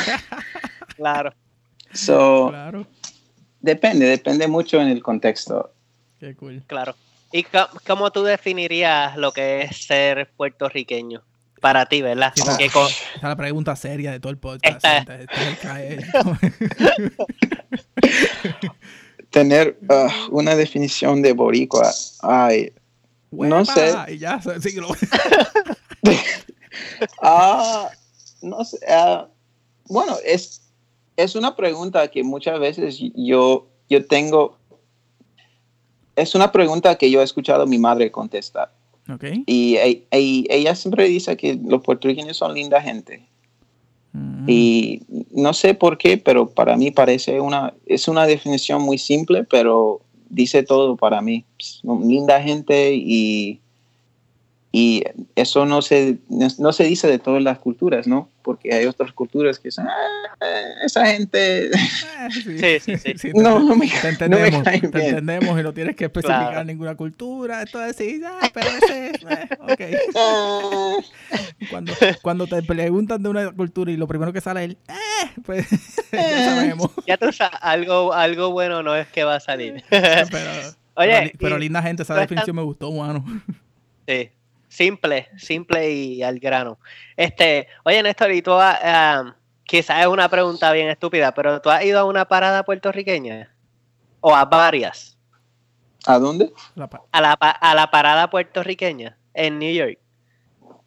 [0.97, 1.33] claro.
[1.93, 2.87] So, claro,
[3.61, 5.73] depende, depende mucho en el contexto.
[6.21, 6.63] qué cool.
[6.67, 6.95] Claro.
[7.33, 7.45] ¿Y
[7.87, 11.23] cómo tú definirías lo que es ser puertorriqueño?
[11.61, 12.33] Para ti, ¿verdad?
[12.37, 14.85] Sí, Esa es la pregunta seria de todo el podcast.
[14.85, 16.05] Esta- es el caer.
[19.31, 21.91] Tener ah, una definición de boricua,
[22.23, 22.73] ay,
[23.31, 23.93] No sé.
[24.09, 24.89] Y ya, sí, lo-
[27.21, 27.91] Ah,
[28.43, 28.79] no sé.
[28.89, 29.27] ah,
[29.89, 30.63] bueno, es,
[31.17, 34.59] es una pregunta que muchas veces yo, yo tengo.
[36.15, 38.73] Es una pregunta que yo he escuchado a mi madre contestar.
[39.13, 39.25] Ok.
[39.47, 43.23] Y, e- e- ella siempre dice que los puertorriqueños son linda gente.
[44.13, 44.45] Mm.
[44.49, 47.75] Y no sé por qué, pero para mí parece una.
[47.87, 51.45] Es una definición muy simple, pero dice todo para mí.
[51.59, 53.61] Son linda gente y.
[54.73, 55.05] Y
[55.37, 58.29] eso no se, no, no se dice de todas las culturas, ¿no?
[58.47, 60.47] Porque hay otras culturas que son, "Ah,
[60.85, 61.71] esa gente, Eh,
[62.31, 63.15] Sí, sí, sí.
[63.33, 66.05] te- no, no me, Te no me entendemos, caen te entendemos y no tienes que
[66.05, 66.65] especificar Claro.
[66.65, 67.63] ninguna cultura.
[67.63, 69.23] Esto es decir, ah, pero ese es.
[69.23, 69.81] eh, ok.
[70.15, 70.97] Ah,
[71.71, 75.31] Cuando, cuando te preguntan de una cultura y lo primero que sale es el, eh,
[75.45, 75.67] pues
[76.13, 76.91] ya sabemos.
[77.07, 79.83] ya tú sabes, algo, algo bueno no es que va a salir.
[79.91, 80.51] Pero,
[80.99, 83.23] Oye, pero, linda gente, esa definición me gustó, mano.
[84.09, 84.31] Sí,
[84.77, 86.79] simple, simple y al grano.
[87.17, 89.35] Este, oye, Néstor, y tú has, ah,
[89.65, 93.53] quizás es una pregunta bien estúpida, pero ¿tú has ido a una parada puertorriqueña?
[94.21, 95.17] ¿O a varias?
[96.07, 96.53] ¿A dónde?
[97.13, 99.99] A la, pa- a la parada puertorriqueña en New York.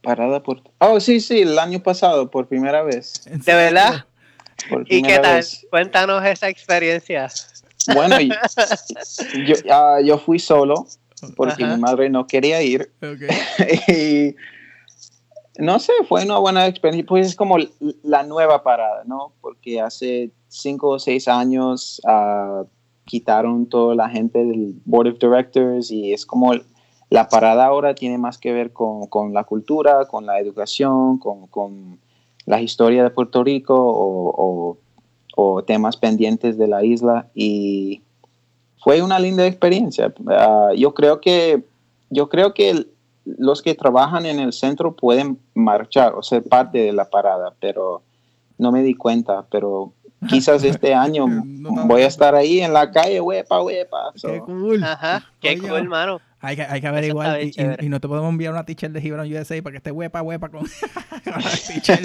[0.02, 0.62] Parada por...
[0.78, 3.26] Oh, sí, sí, el año pasado, por primera vez.
[3.28, 4.06] ¿en ¿De verdad?
[4.70, 5.36] Por ¿Y qué tal?
[5.38, 5.66] vez.
[5.70, 7.28] Cuéntanos esa experiencia.
[7.94, 8.18] Bueno,
[9.46, 10.86] yo, ah, yo fui solo
[11.36, 11.76] porque Ajá.
[11.76, 12.92] mi madre no quería ir.
[13.02, 13.22] Ok.
[13.90, 14.36] y
[15.58, 17.08] no sé, fue una buena experiencia.
[17.08, 17.58] Pues es como
[18.04, 19.34] la nueva parada, ¿no?
[19.42, 22.64] Porque hace cinco o seis años ah,
[23.06, 26.54] quitaron toda la gente del Board of Directors y es como
[27.10, 31.48] la parada ahora tiene más que ver con, con la cultura, con la educación, con,
[31.48, 32.00] con
[32.46, 34.78] la historia de Puerto Rico o, o-
[35.36, 38.02] o temas pendientes de la isla y
[38.80, 40.14] fue una linda experiencia.
[40.28, 41.64] Ah, yo creo que
[42.10, 42.88] yo creo que el-
[43.26, 48.02] los que trabajan en el centro pueden marchar o ser parte de la parada, pero
[48.58, 49.94] no me di cuenta, pero
[50.28, 54.12] quizás este año No voy a estar ahí en la calle, huepa, huepa.
[54.16, 54.84] So, Qué cool.
[54.84, 55.70] Ajá, qué Coño.
[55.70, 56.20] cool, hermano.
[56.42, 59.02] Hay que, hay que averiguar y, y- y no te podemos enviar una teacher de
[59.02, 60.62] Gibran USA para que esté huepa, huepa con,
[61.24, 62.00] con la teacher.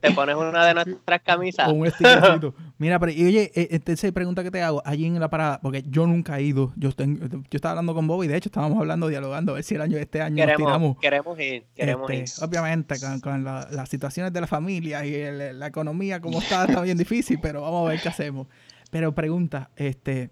[0.00, 1.68] Te pones una de nuestras camisas.
[1.68, 2.54] Con un stickercito.
[2.82, 5.84] Mira, pero y oye, eh, este, pregunta que te hago, allí en la parada, porque
[5.88, 6.72] yo nunca he ido.
[6.74, 9.76] Yo, tengo- yo estaba hablando con Bobby, de hecho estábamos hablando, dialogando, a ver si
[9.76, 10.96] el año este año nos Queremos, tiramos.
[10.98, 12.48] queremos ir, queremos Este, ir.
[12.48, 16.64] obviamente, con, con la- las situaciones de la familia y el- la economía como está,
[16.64, 18.48] está bien difícil, pero vamos a ver qué hacemos.
[18.90, 20.30] Pero pregunta, este,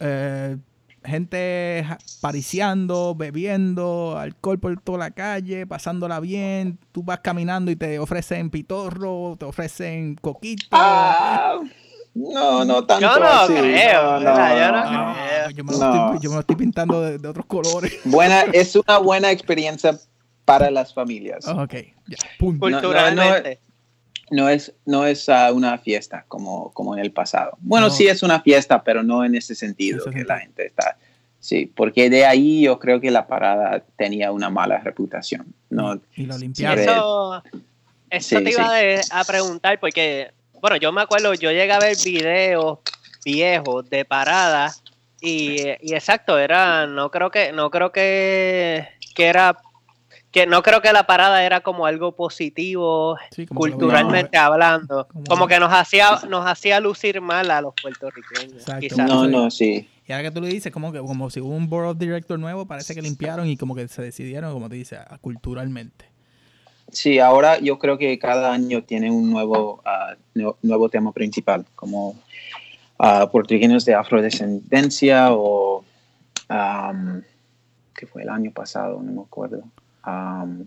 [0.00, 0.56] eh,
[1.08, 1.84] gente
[2.20, 8.50] pariciando, bebiendo, alcohol por toda la calle, pasándola bien, tú vas caminando y te ofrecen
[8.50, 10.68] pitorro, te ofrecen coquito.
[10.72, 11.58] Ah,
[12.14, 13.52] no, no tanto Yo no así.
[13.54, 14.56] creo, ¿verdad?
[14.56, 15.44] Yo no Ah, creo.
[15.44, 16.04] pues yo, me lo No.
[16.12, 17.92] estoy, yo me lo estoy pintando de, de otros colores.
[18.04, 19.96] Buena, es una buena experiencia
[20.44, 21.46] para las familias.
[21.46, 21.74] ok,
[22.06, 22.68] ya, punto.
[22.68, 22.80] no, no.
[22.82, 23.60] Culturalmente.
[24.30, 27.52] No es, no es ah, una fiesta como, como en el pasado.
[27.60, 27.92] Bueno, No.
[27.94, 30.34] sí es una fiesta, pero no en ese sentido Ese que sentido.
[30.34, 30.96] la gente está.
[31.40, 35.46] Sí, porque de ahí yo creo que la parada tenía una mala reputación.
[35.70, 36.78] No, y lo limpiaron.
[36.80, 37.42] Eso,
[38.10, 41.78] eso Sí, te iba de- a preguntar porque, bueno, yo me acuerdo, yo llegué a
[41.78, 42.80] ver videos
[43.24, 44.82] viejos de paradas
[45.20, 49.56] y, y exacto, era, no creo que, no creo que, que era,
[50.30, 54.36] que no creo que la parada era como algo positivo Sí, como que lo culturalmente
[54.36, 59.08] hablando, Como- como que nos hacía, nos hacía lucir mal a los puertorriqueños, quizás.
[59.08, 59.88] no, no, sí.
[60.06, 62.38] Y ahora que tú le dices, como que como si hubo un board of director
[62.38, 66.06] nuevo, parece que limpiaron y como que se decidieron, como te dices, a- culturalmente.
[66.90, 69.82] Sí, ahora yo creo que cada año tiene un nuevo,
[70.34, 72.16] nue- nuevo tema principal, como
[72.98, 75.84] ah, puertorriqueños de afrodescendencia o
[76.48, 77.22] am,
[77.94, 79.00] ¿qué fue el año pasado?
[79.02, 79.62] No me acuerdo.
[80.08, 80.66] Am,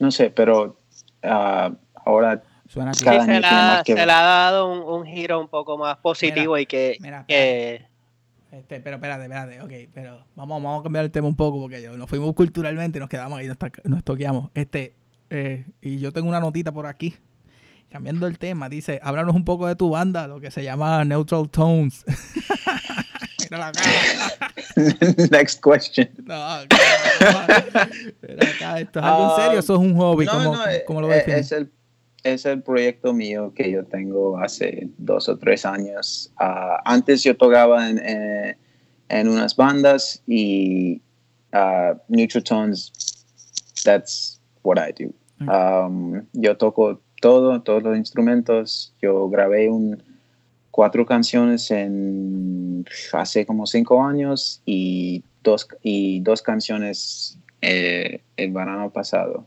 [0.00, 0.76] no sé, pero
[1.22, 1.72] ah,
[2.04, 4.06] ahora Suena Sí, se, año le tiene ha, más que se ver.
[4.06, 7.86] le ha dado un, un giro un poco más positivo y que, mira, que-
[8.50, 11.80] Este, pero espérate, espérate, ok, pero vamos, vamos a cambiar el tema un poco porque
[11.82, 14.50] yo, nos fuimos culturalmente y nos quedamos ahí, nos, nos toqueamos.
[14.54, 14.94] Este,
[15.30, 17.14] eh, y yo tengo una notita por aquí,
[17.90, 21.48] cambiando el tema, dice, háblanos un poco de tu banda, lo que se llama Neutral
[21.50, 22.04] Tones.
[23.52, 25.28] Mira la cara.
[25.30, 26.08] Next question.
[26.24, 26.64] No,
[28.22, 31.00] mira acá, esto es algo en serio, eso es un hobby, No, ¿cómo, no, cómo
[31.02, 31.40] lo eh, defines?
[31.40, 31.72] es el
[32.24, 36.32] es el proyecto mío que yo tengo hace dos o tres años.
[36.38, 38.56] Ah, antes yo tocaba en, eh,
[39.08, 41.02] en unas bandas y
[41.52, 42.92] uh, Neutral Tones,
[43.84, 45.12] that's what I do.
[45.50, 48.94] Um, yo toco todo, todos los instrumentos.
[49.02, 50.00] Yo grabé un,
[50.72, 58.90] cuatro canciones en hace como cinco años y dos, y dos canciones eh, el verano
[58.90, 59.46] pasado.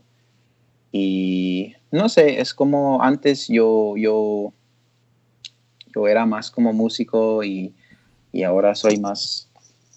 [0.92, 4.54] Y no sé, es como antes yo, yo,
[5.94, 7.74] yo era más como músico y,
[8.32, 9.50] y ahora soy más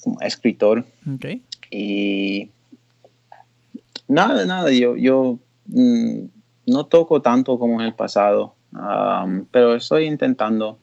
[0.03, 0.83] como escritor.
[1.69, 2.49] Y
[4.07, 5.37] nada, nada, yo, yo
[5.67, 6.25] mm,
[6.65, 10.79] no toco tanto como en el pasado, um, pero estoy intentando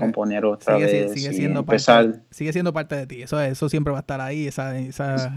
[0.00, 2.04] componer otra Sigue, si- vez sigue y siendo empezar.
[2.06, 5.32] parte, sigue siendo parte de ti, eso, eso siempre va a estar ahí, esa, esa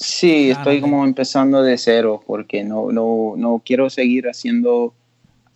[0.00, 4.94] Sí, Ah, estoy como empezando de cero porque no, no, no quiero seguir haciendo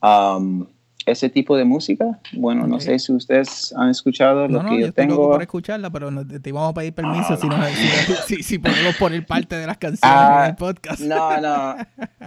[0.02, 0.66] um,
[1.06, 2.18] ese tipo de música.
[2.32, 2.82] Bueno, no Ok.
[2.82, 5.30] sé si ustedes han escuchado lo No, no, que yo tengo.
[5.30, 7.56] por escucharla, pero no- te íbamos a pedir permiso Ah, si, no.
[7.56, 11.00] nos- si, si- podemos poner parte de las canciones Ah, en el podcast.
[11.00, 11.76] No, no,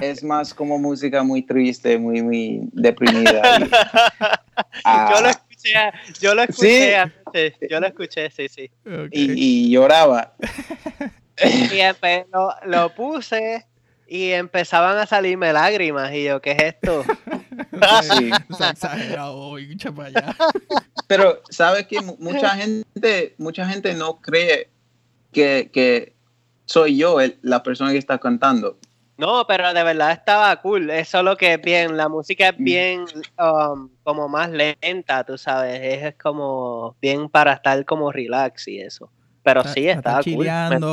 [0.02, 3.42] es más como música muy triste, muy, muy deprimida.
[3.60, 3.70] y-
[4.86, 5.30] Ah, yo lo
[5.74, 6.50] escuché, yo lo ¿Sí?
[6.68, 8.72] escuché antes, yo lo escuché, sí, sí.
[9.12, 9.32] Y,
[9.68, 10.34] y lloraba.
[11.38, 13.66] Y empe- lo, lo puse
[14.08, 17.04] y empezaban a salirme lágrimas y yo, ¿qué es esto?
[18.04, 18.30] Sí.
[18.50, 20.36] O sea, exagerado hoy, echa para allá.
[21.08, 24.70] Pero, ¿sabes que Mucha gente, mucha gente no cree
[25.34, 26.14] que, que
[26.66, 28.78] soy yo el- la persona que está cantando.
[29.18, 30.90] No, pero de verdad estaba cool.
[30.90, 32.64] Es solo que es bien, la música es Mm.
[32.64, 33.06] bien
[33.40, 35.80] um, como más lenta, tú sabes.
[35.82, 39.10] Es, es como bien para estar como relax y eso.
[39.44, 40.48] Pero sí, Está- estaba está cool.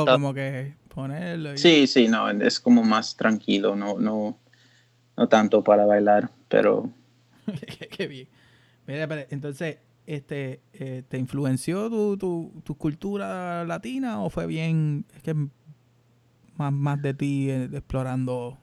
[0.05, 1.53] Como que ponerlo.
[1.53, 4.37] y- Sí, sí, no, es como más tranquilo, no, no,
[5.17, 6.89] no tanto para bailar, pero
[7.79, 8.27] qué, qué bien.
[8.87, 15.05] Mira, pero, entonces, este, eh, ¿te influenció tu, tu, tu cultura latina o fue bien,
[15.15, 15.33] es que
[16.57, 18.57] más, más de ti eh, explorando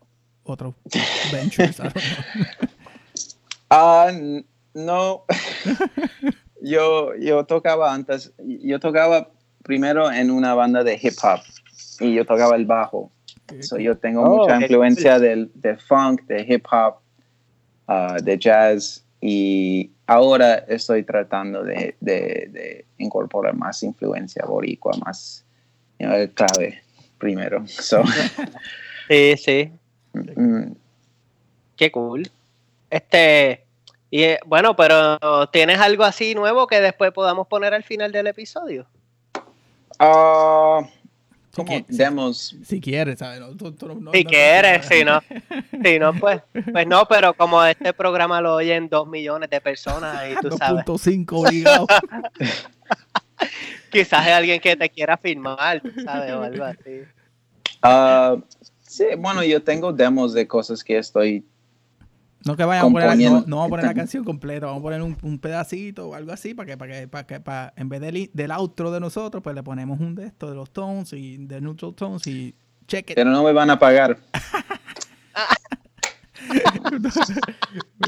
[0.45, 0.75] otros
[1.33, 1.81] ventures?
[3.71, 5.25] Ah, n- no.
[6.63, 9.31] yo, yo tocaba antes, yo tocaba
[9.63, 11.41] primero en una banda de hip hop
[12.01, 13.11] y yo tocaba el bajo.
[13.61, 16.97] So, yo tengo Oh, mucha qué influencia del, de funk, de hip hop,
[17.89, 25.45] ah, de jazz y ahora estoy tratando de, de- de incorporar más influencia boricua, más
[25.99, 26.81] you know, el clave
[27.21, 27.65] primero.
[27.69, 28.03] So,
[29.09, 29.73] Sí, sí.
[30.15, 30.73] mm,
[31.77, 32.29] Qué cool.
[32.91, 33.65] Este,
[34.11, 35.19] y eh, bueno, pero
[35.53, 38.87] ¿tienes algo así nuevo que después podamos poner al final del episodio?
[39.99, 40.81] ah,
[41.53, 43.41] Si como qui- si- demos Si quieres, ¿sabes?
[43.41, 45.21] No, tú- tú no- no- Si no- quieres, si no,
[45.85, 50.23] si no, pues, pues no, pero como este programa lo oyen dos millones de personas
[50.31, 51.87] y tú sabes, 2.5 obligado.
[53.91, 57.03] quizás hay alguien que te quiera firmar, sabes, o algo así.
[57.83, 58.37] Ah,
[58.83, 61.45] sí, bueno, yo tengo demos de cosas que estoy.
[62.47, 64.83] No que vayamos a poner, no, no vamos a poner la canción completa, vamos a
[64.83, 67.89] poner un, un pedacito o algo así para que, para que, para que para, en
[67.91, 71.13] vez del, del outro de nosotros, pues le ponemos un de estos, de los tones
[71.13, 72.55] y de neutral tones y
[72.87, 73.17] check it.
[73.17, 74.17] Pero no me van a pagar.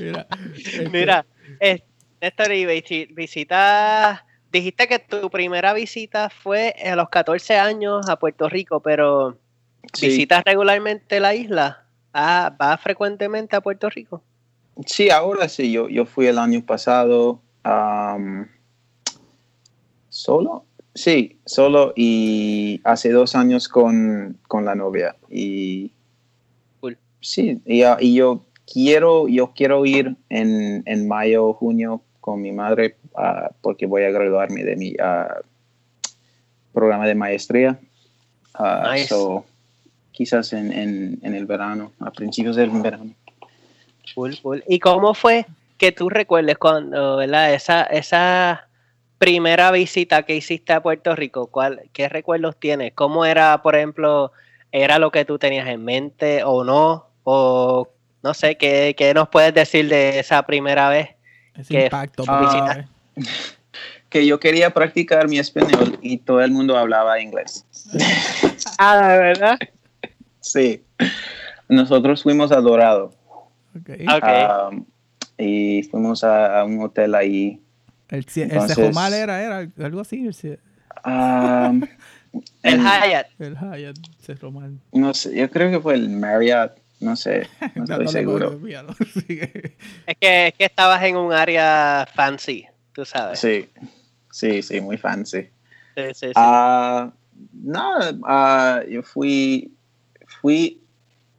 [0.01, 1.27] Mira, este, Mira,
[1.61, 1.83] eh,
[2.21, 8.17] Néstor, y visi- visita, dijiste que tu primera visita fue a los 14 años a
[8.19, 9.37] Puerto Rico, pero
[9.95, 11.85] Sí, ¿visitas regularmente la isla?
[12.15, 14.23] Ah, ¿Vas frecuentemente a Puerto Rico?
[14.87, 15.73] sí ahora sí.
[15.73, 17.41] Yo, yo fui el año pasado.
[20.09, 20.65] ¿Solo?
[20.95, 25.17] Sí, solo y hace dos años con, con la novia.
[25.31, 25.93] Y
[26.81, 26.99] Cool.
[27.21, 32.53] sí, y, y yo quiero, yo quiero ir en, en mayo o junio con mi
[32.53, 35.37] madre ah, porque voy a graduarme de mi ah,
[36.72, 37.79] programa de maestría.
[38.92, 39.09] Nice.
[39.09, 39.44] so,
[40.12, 43.12] quizás en, en, en el verano, a principios del verano.
[44.14, 44.64] Cool, cool.
[44.68, 45.46] ¿Y cómo fue
[45.79, 47.55] que tú recuerdes cuando, ¿verdad?
[47.55, 48.68] Esa, esa
[49.18, 52.92] primera visita que hiciste a Puerto Rico, ¿cuál, ¿qué recuerdos tienes?
[52.94, 54.33] ¿Cómo era, por ejemplo,
[54.70, 57.12] era lo que tú tenías en mente o no?
[57.25, 57.88] o
[58.22, 61.11] no sé, ¿qué, qué nos puedes decir de esa primera vez?
[61.57, 62.25] Ese que impacto.
[62.29, 62.85] ah,
[64.09, 67.64] Que yo quería practicar mi español y todo el mundo hablaba inglés.
[68.79, 69.59] Ah, ¿de verdad?
[70.40, 70.83] Sí.
[71.68, 73.14] Nosotros fuimos a Dorado
[73.75, 73.90] ok.
[74.16, 74.72] Ok.
[74.72, 74.85] um,
[75.38, 77.61] y fuimos a, a un hotel ahí.
[78.11, 80.27] El, el Entonces- Sejomal era, era algo así.
[80.27, 80.59] El,
[81.07, 81.83] um,
[82.62, 83.27] El en- Hyatt.
[83.40, 84.79] el Hyatt Sejomal.
[84.92, 88.59] no sé, yo creo que fue el Marriott, no sé, no estoy seguro.
[90.07, 93.39] Es que, es que estabas en un área fancy, tú sabes.
[93.39, 93.69] Sí,
[94.31, 95.49] sí, sí, muy fancy.
[95.97, 96.33] Sí, sí, sí.
[96.37, 97.13] Ah,
[97.53, 99.73] nada, ah, yo fui,
[100.41, 100.81] fui,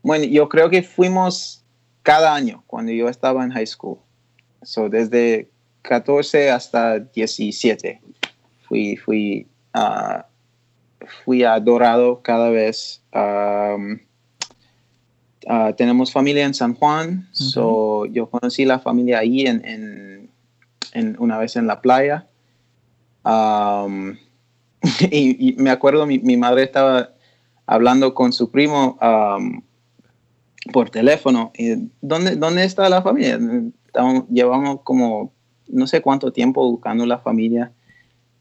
[0.01, 1.63] bueno, yo creo que fuimos
[2.03, 3.97] cada año cuando yo estaba en high school.
[4.63, 5.49] So, desde
[5.81, 8.01] 14 hasta 17
[8.67, 10.25] fui, fui, ah,
[11.23, 13.01] fui a Dorado cada vez.
[13.13, 13.99] Um,
[15.75, 20.22] tenemos familia en San Juan, so yo conocí la familia ahí en, en-
[20.93, 22.27] en- una vez en la playa.
[23.25, 24.15] Um,
[25.11, 27.09] y, y me acuerdo, mi, mi madre estaba
[27.65, 29.61] hablando con su primo um,
[30.71, 31.51] por teléfono.
[31.57, 33.39] Y, ¿dónde, ¿Dónde está la familia?
[33.87, 35.31] Estamos- llevamos como
[35.67, 37.71] no sé cuánto tiempo buscando la familia.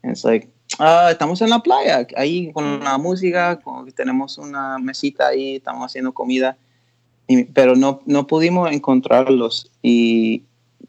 [0.03, 5.27] It's like, "Ah, estamos en la playa, ahí con la música, con- tenemos una mesita
[5.27, 6.57] ahí, estamos haciendo comida.
[7.27, 9.71] Y- pero no, no pudimos encontrarlos.
[9.81, 10.43] Y,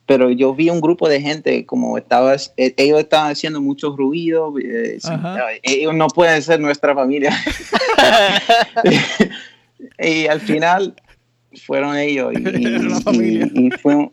[0.07, 4.53] pero yo vi un grupo de gente como estaba, eh, ellos estaban haciendo mucho ruido.
[4.59, 4.99] eh,
[5.38, 7.31] eh, ellos no pueden ser nuestra familia.
[9.99, 10.95] y al final
[11.67, 12.38] fueron ellos y,
[13.12, 14.11] y- y- fuimos,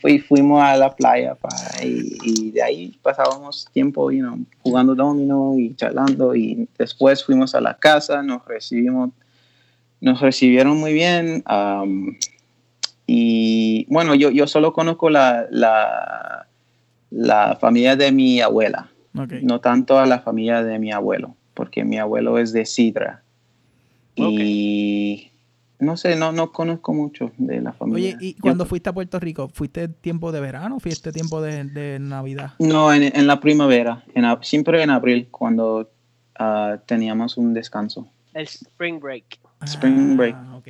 [0.00, 1.48] fu- y fuimos a la playa pa-
[1.82, 7.60] y, de ahí pasábamos tiempo you know, jugando domino y charlando y después fuimos a
[7.60, 9.10] la casa, nos recibimos,
[10.00, 12.16] nos recibieron muy bien am,
[13.06, 16.46] y bueno, yo, yo solo conozco la, la,
[17.10, 18.90] la familia de mi abuela,
[19.42, 23.22] no tanto a la familia de mi abuelo, porque mi abuelo es de Sidra.
[24.16, 25.30] Y
[25.78, 28.16] no sé, no, no conozco mucho de la familia.
[28.16, 31.42] Oye, ¿y Yo- cuando fuiste a Puerto Rico, fuiste tiempo de verano o fuiste tiempo
[31.42, 32.52] de, de Navidad?
[32.58, 35.90] No, en, en la primavera, en, siempre en abril, cuando
[36.38, 38.08] ah, teníamos un descanso.
[38.32, 39.38] El Spring Break.
[39.64, 40.36] Spring break.
[40.36, 40.68] Ah, ok.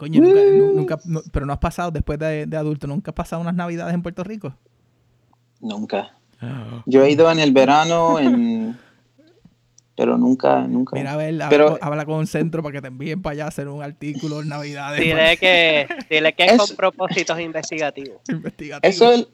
[0.00, 3.14] Coño, nunca, nu- nunca- no- pero no has pasado después de, de adulto, ¿nunca has
[3.14, 4.54] pasado unas navidades en Puerto Rico?
[5.60, 6.14] Nunca.
[6.86, 8.78] Yo he ido en el verano, en...
[9.94, 10.96] pero nunca, nunca.
[10.96, 13.32] Mira, a ver, habla, Pero- con, habla con un centro para que te envíen para
[13.34, 15.00] allá a hacer un artículo en navidades.
[15.00, 18.22] Dile que, dile que es Es- con propósitos investigativos.
[18.30, 18.88] investigativo.
[18.90, 19.28] Eso es,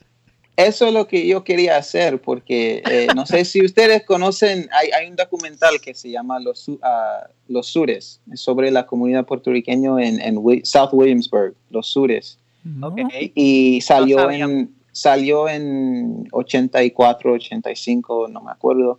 [0.56, 4.88] eso es lo que yo quería hacer, porque eh, no sé si ustedes conocen, hay,
[4.90, 9.90] hay un documental que se llama Los, ah, Los Sures, es sobre la comunidad puertorriqueña
[10.02, 12.38] en, en South Williamsburg, Los Sures.
[12.64, 12.88] No.
[12.88, 12.98] Ok.
[13.34, 14.44] Y salió sabía.
[14.44, 18.98] en, salió en 84, 85, no me acuerdo.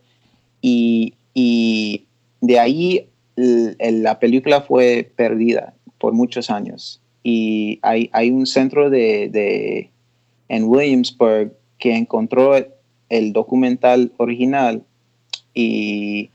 [0.62, 2.06] Y, y
[2.40, 7.02] de ahí la película fue perdida por muchos años.
[7.24, 9.90] Y hay, hay un centro de, de-
[10.50, 12.56] en Williamsburg que encontró
[13.10, 14.84] el documental original
[15.54, 16.32] y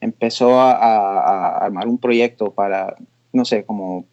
[0.00, 1.20] empezó a, a-
[1.58, 2.94] a armar un proyecto para,
[3.32, 4.04] no sé, como...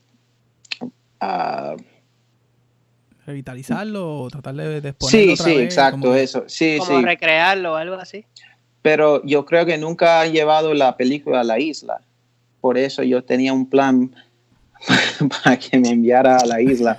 [3.25, 6.43] Revitalizarlo o tratar de, de Sí, otra sí, vez, exacto, como eso.
[6.47, 7.05] Sí, Como sí.
[7.05, 8.25] recrearlo o algo así.
[8.81, 12.01] Pero yo creo que nunca han llevado la película a la isla.
[12.61, 14.15] Por eso yo tenía un plan
[15.43, 16.97] para que me enviara a la isla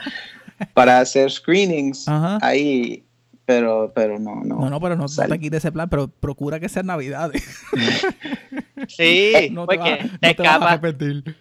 [0.75, 2.39] para hacer screenings Ajá.
[2.43, 3.05] ahí.
[3.47, 4.61] Pero, pero no, no.
[4.61, 7.43] No, no, pero no, no te quites ese plan, pero procura que sean navidades.
[8.89, 11.37] Sí, no te porque vas, te, no te vas a escapas, arrepentir.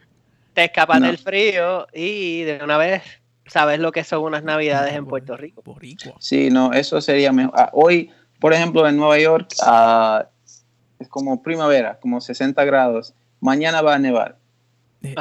[0.53, 1.07] te escapas No.
[1.07, 3.03] del frío y de una vez
[3.45, 5.63] sabes lo que son unas navidades en Puerto Rico.
[6.19, 7.53] Sí, no, eso sería mejor.
[7.57, 8.09] Ah, hoy,
[8.39, 10.25] por ejemplo, en Nueva York ah,
[10.99, 13.13] es como primavera, como 60 grados.
[13.39, 14.37] Mañana va a nevar.
[15.01, 15.15] Eh.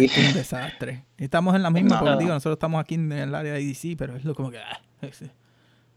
[0.00, 1.04] Es un desastre.
[1.18, 2.04] Estamos en la misma, No.
[2.04, 4.58] porque digo, nosotros estamos aquí en el área de DC, pero es lo como que.
[4.58, 5.30] ah, ese-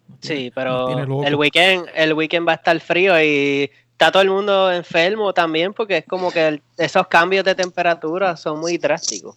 [0.08, 0.90] nos tiene- Sí, pero
[1.24, 5.74] el weekend, el weekend va a estar frío y está todo el mundo enfermo también
[5.74, 9.36] porque es como que el- esos cambios de temperatura son muy drásticos.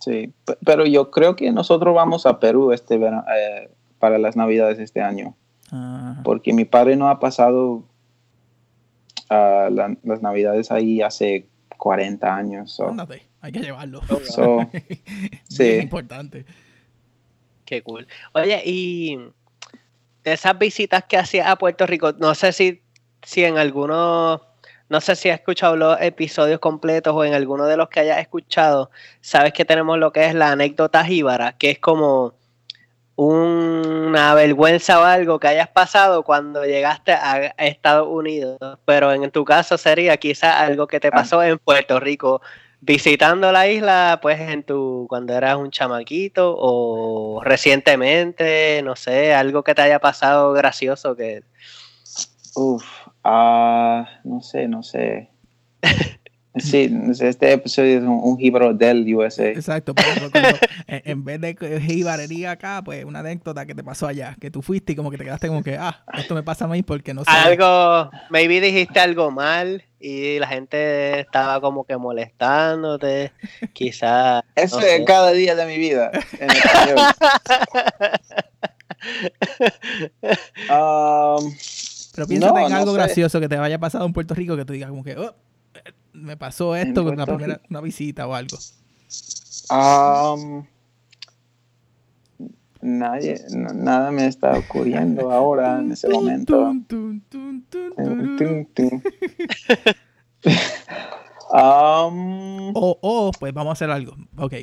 [0.00, 0.32] Sí,
[0.66, 5.34] pero yo creo que nosotros vamos a Perú este eh, para las navidades este año.
[5.72, 7.84] Ah, porque mi padre no ha pasado
[9.30, 11.46] la- las navidades ahí hace
[11.84, 12.72] 40 años.
[12.72, 14.00] so- ándate, hay que llevarlo.
[14.24, 14.66] so,
[15.50, 15.64] sí.
[15.64, 16.46] Bien importante.
[17.66, 18.06] Qué cool.
[18.32, 19.18] Oye, y
[20.22, 22.80] de esas visitas que hacías a Puerto Rico, no sé si,
[23.22, 24.40] si en algunos
[24.88, 28.18] no sé si has escuchado los episodios completos o en alguno de los que hayas
[28.18, 32.32] escuchado, sabes que tenemos lo que es la anécdota jíbara, que es como
[33.16, 39.44] una vergüenza o algo que hayas pasado cuando llegaste a Estados Unidos, pero en tu
[39.44, 41.12] caso sería quizás algo que te ah.
[41.12, 42.42] pasó en Puerto Rico
[42.80, 49.62] visitando la isla, pues en tu cuando eras un chamaquito o recientemente, no sé, algo
[49.62, 51.42] que te haya pasado gracioso que
[52.56, 52.84] Uf,
[53.24, 55.28] ah, no sé, no sé.
[56.56, 56.88] Sí,
[57.20, 59.48] este episodio es un, un del USA.
[59.48, 59.92] Exacto,
[60.86, 64.92] en vez de jibarería acá, pues una anécdota que te pasó allá, que tú fuiste
[64.92, 67.24] y como que te quedaste como que, ah, esto me pasa a mí porque no
[67.24, 67.30] sé.
[67.30, 73.32] Algo, maybe dijiste algo mal y la gente estaba como que molestándote,
[73.72, 74.44] quizás.
[74.54, 76.12] Eso es cada día de mi vida.
[76.38, 76.50] En
[80.70, 81.52] um,
[82.14, 84.88] Pero piénsate en algo gracioso que te haya pasado en Puerto Rico que tú digas
[84.88, 85.34] como que, oh,
[86.14, 88.56] me pasó esto con la primera una visita o algo.
[89.70, 90.64] Um,
[92.80, 96.70] nadie, nada me está ocurriendo ahora en ese momento.
[96.70, 96.86] um,
[102.74, 104.16] o, o, pues vamos a hacer algo.
[104.36, 104.54] Ok,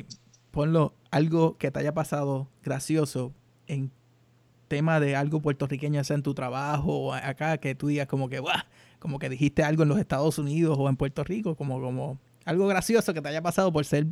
[0.50, 3.32] ponlo algo que te haya pasado gracioso
[3.66, 3.90] en
[4.72, 8.38] tema de algo puertorriqueño, sea en tu trabajo o acá, que tú digas como que,
[8.38, 8.56] ¡guau!
[8.98, 12.66] como que dijiste algo en los Estados Unidos o en Puerto Rico, como, como algo
[12.66, 14.06] gracioso que te haya pasado por ser...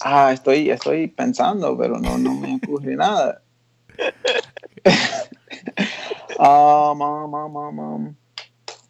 [0.00, 3.42] Ah, estoy, estoy pensando, pero no, no me ocurre nada.
[6.40, 8.16] um,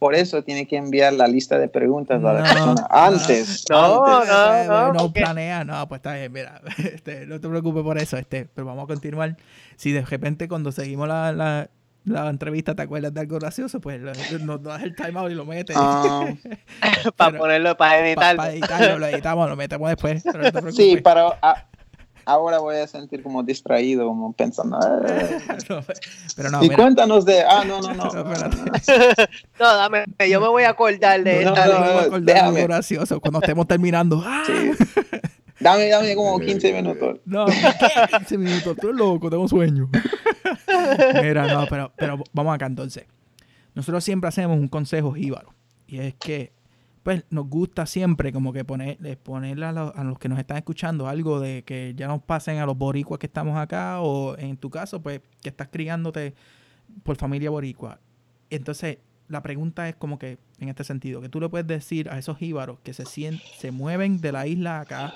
[0.01, 3.67] por eso tiene que enviar la lista de preguntas a la persona antes.
[3.69, 7.99] No, no, no, no, planea, no, pues está bien, mira, este, no te preocupes por
[7.99, 9.37] eso, este, pero vamos a continuar.
[9.77, 11.69] Si de repente cuando seguimos la,
[12.05, 14.01] la entrevista te acuerdas de algo gracioso, pues
[14.41, 15.77] nos das el timeout y lo metes.
[15.79, 16.33] Ah.
[17.17, 18.39] para ponerlo, para editarlo.
[18.39, 20.25] Para editarlo, lo editamos, lo metemos después.
[20.75, 21.35] sí, pero
[22.25, 24.79] ahora voy a sentir como distraído, como pensando.
[24.83, 25.01] Ah".
[26.37, 27.43] pero no, y cuéntanos de.
[27.43, 28.11] Ah, no, no, no.
[29.59, 31.67] No, dame, yo me voy a acordar de esta.
[31.67, 34.23] No, no, no, de algo gracioso cuando estemos terminando.
[34.25, 34.45] ¡Ah!
[34.47, 34.85] Sí.
[35.61, 37.19] Dame, dame como 15 minutos.
[37.27, 38.79] No, 15 minutos.
[38.81, 39.91] Tú eres loco, tengo sueño.
[41.23, 43.05] Mira, no, pero, pero vamos acá entonces.
[43.75, 45.55] Nosotros siempre hacemos un consejo jíbaro.
[45.87, 46.53] Y es que,
[47.03, 50.59] pues, nos gusta siempre como que poner, ponerle a los, a los que nos están
[50.59, 54.57] escuchando algo de que ya nos pasen a los boricuas que estamos acá o en
[54.57, 56.35] tu caso, pues, que estás criándote
[57.03, 58.01] por familia boricua.
[58.51, 58.99] Entonces,
[59.29, 62.37] la pregunta es como que, en este sentido, que tú le puedes decir a esos
[62.37, 65.15] jíbaros que se, se mueven de la isla acá,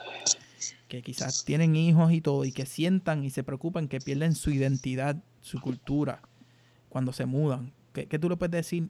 [0.88, 4.50] que quizás tienen hijos y todo, y que sientan y se preocupan que pierden su
[4.50, 6.22] identidad, su cultura,
[6.88, 7.72] cuando se mudan.
[7.92, 8.88] ¿Qué, tú le puedes decir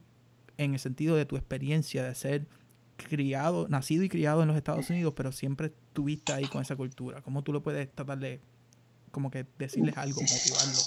[0.57, 2.47] en el sentido de tu experiencia de ser
[2.95, 7.21] criado, nacido y criado en los Estados Unidos, pero siempre estuviste ahí con esa cultura?
[7.21, 8.39] ¿Cómo tú le puedes tratar de,
[9.11, 10.79] como que decirles algo, motivarlo?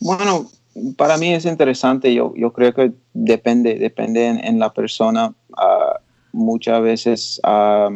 [0.00, 0.50] Bueno,
[0.96, 5.34] para mí es interesante, yo, yo creo que depende, depende en, la persona.
[5.56, 6.00] Ah,
[6.32, 7.90] muchas veces, ah,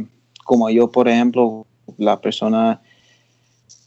[0.44, 1.66] como yo, por ejemplo,
[1.96, 2.80] la persona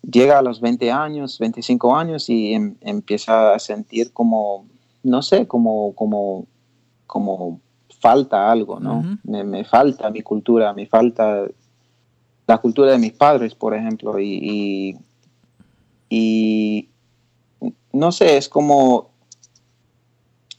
[0.09, 4.65] llega a los 20 años, 25 años y em, empieza a sentir como,
[5.03, 6.47] no sé, como, como,
[7.05, 7.59] como
[7.99, 9.17] falta algo, ¿no?
[9.23, 11.47] me, falta mi cultura, me falta
[12.45, 14.97] la cultura de mis padres, por ejemplo, y,
[16.09, 16.89] y
[17.91, 19.09] no sé, es como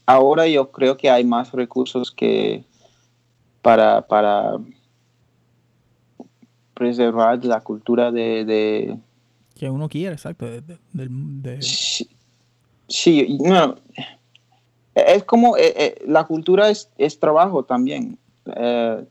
[0.05, 2.63] ahora yo creo que hay más recursos que
[3.61, 4.57] para, para
[6.73, 8.97] preservar la cultura de,
[9.59, 10.47] que uno quiere, exacto.
[12.87, 13.75] Sí, bueno,
[15.07, 18.17] es como eh, eh, la cultura es, trabajo también.
[18.55, 19.03] Eh,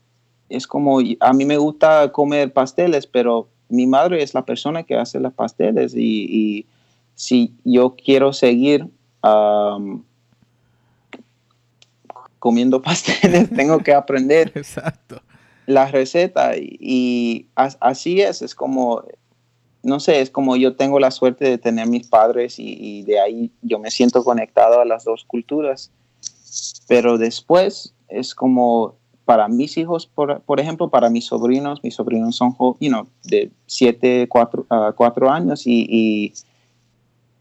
[0.49, 4.95] es como a mí me gusta comer pasteles, pero mi madre es la persona que
[4.95, 6.65] hace los pasteles y
[7.13, 8.87] si yo quiero seguir
[12.39, 15.21] comiendo pasteles, tengo que aprender Exacto.
[15.65, 19.03] la receta y, así es, es como,
[19.83, 23.51] no sé, es como yo tengo la suerte de tener mis padres y, de ahí
[23.61, 25.91] yo me siento conectado a las dos culturas,
[26.87, 32.55] pero después es como para mis hijos, por, ejemplo, para mis sobrinos, mis sobrinos son,
[32.79, 36.33] you de 7, 4, años y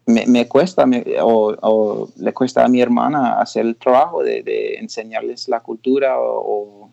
[0.08, 0.86] me, cuesta,
[1.22, 6.90] o, le cuesta a mi hermana hacer el trabajo de, enseñarles la cultura o,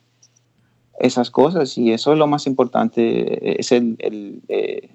[0.99, 1.77] esas cosas.
[1.77, 4.89] Y eso es lo más importante, es, el, eh,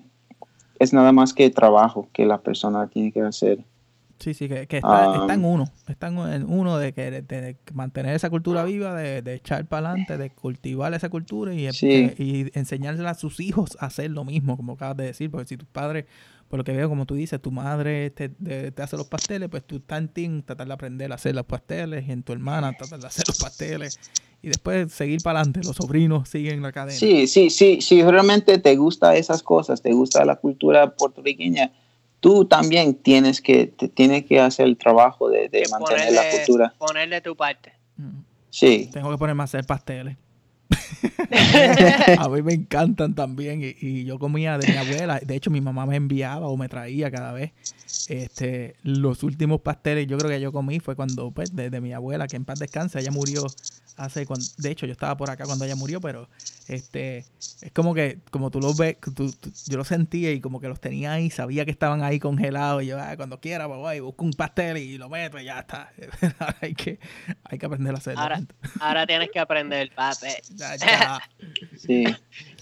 [0.81, 3.65] es nada más que trabajo que la persona tiene que hacer.
[4.19, 5.65] Sí, sí, que, que está, Um, está en uno.
[5.89, 9.89] Está en uno de que de, de mantener esa cultura viva, de, de echar para
[9.91, 12.13] adelante, de cultivar esa cultura y, Sí.
[12.19, 15.31] y enseñársela a sus hijos a hacer lo mismo, como acabas de decir.
[15.31, 16.05] Porque si tus padres,
[16.51, 19.49] por lo que veo, como tú dices, tu madre te, te- te hace los pasteles,
[19.49, 22.33] pues tú estás en ti tratar de aprender a hacer los pasteles, y en tu
[22.33, 23.99] hermana tratar de hacer los pasteles.
[24.43, 25.61] Y después seguir para adelante.
[25.65, 26.99] Los sobrinos siguen la cadena.
[26.99, 31.71] Sí, sí, sí, si realmente te gusta esas cosas, te gusta la cultura puertorriqueña,
[32.19, 36.75] tú también tienes que, te, tienes que hacer el trabajo de, mantener la cultura.
[36.79, 37.73] ponerle tu parte.
[37.97, 38.23] Mm.
[38.51, 40.17] Sí, Tengo que ponerme a hacer pasteles.
[42.19, 45.21] A mí me encantan también y, y yo comía de mi abuela.
[45.21, 47.53] De hecho, mi mamá me enviaba o me traía cada vez
[48.11, 50.07] este, los últimos pasteles.
[50.09, 52.59] Yo creo que yo comí fue cuando, pues, de, de mi abuela, que en paz
[52.59, 53.47] descanse, ella murió
[53.97, 56.29] hace, cuan- de hecho, yo estaba por acá cuando ella murió, pero
[56.69, 57.19] este,
[57.61, 60.69] es como que, como tú los ves, tú- tú- yo los sentía y como que
[60.69, 62.83] los tenía ahí, sabía que estaban ahí congelados.
[62.83, 65.93] Y yo, "Ah, cuando quiera, pues, busco un pastel y lo meto y ya está.
[66.63, 66.99] hay, que,
[67.45, 68.23] hay que aprender a hacerlo.
[68.23, 68.43] Ahora,
[68.81, 70.35] ahora tienes que aprender el papel.
[70.57, 71.21] Ya, ya.
[71.79, 72.05] sí.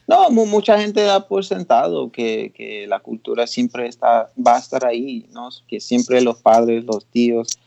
[0.08, 4.58] No, mu- mucha gente da por sentado que, que la cultura siempre está, va a
[4.58, 5.50] estar ahí, ¿no?
[5.68, 7.58] Que siempre los padres, los tíos,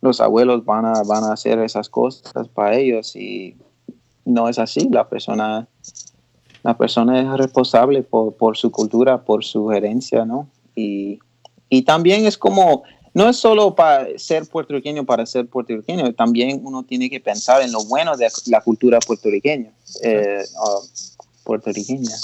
[0.00, 3.54] los abuelos van a, van a hacer esas cosas para ellos y
[4.24, 4.88] no es así.
[4.90, 5.68] La persona,
[6.62, 10.48] la persona es responsable por, por su cultura, por su herencia, ¿no?
[10.74, 11.18] Y,
[11.68, 12.82] y también es como,
[13.12, 17.72] no es solo para ser puertorriqueño para ser puertorriqueño, también uno tiene que pensar en
[17.72, 19.70] lo bueno de la cultura puertorriqueña.
[20.02, 20.44] eh,
[21.44, 22.16] puertorriqueña.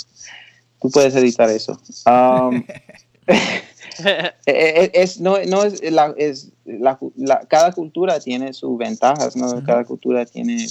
[0.80, 1.80] Tú puedes editar eso.
[2.06, 2.64] Um,
[3.28, 9.36] eh, eh, es, no, no es, la, es la, la- cada cultura tiene sus ventajas,
[9.36, 9.64] ¿no?
[9.64, 10.66] Cada cultura tiene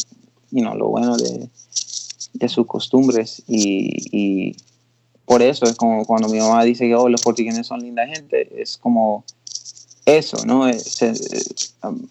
[0.52, 1.50] you know, lo bueno de,
[2.34, 4.56] de sus costumbres y, y
[5.26, 8.62] por eso es como cuando mi mamá dice que oh, los puertorriqueños son linda gente,
[8.62, 9.26] es como
[10.06, 10.68] eso, ¿no?
[10.68, 11.16] Es, ser,
[11.84, 12.08] um,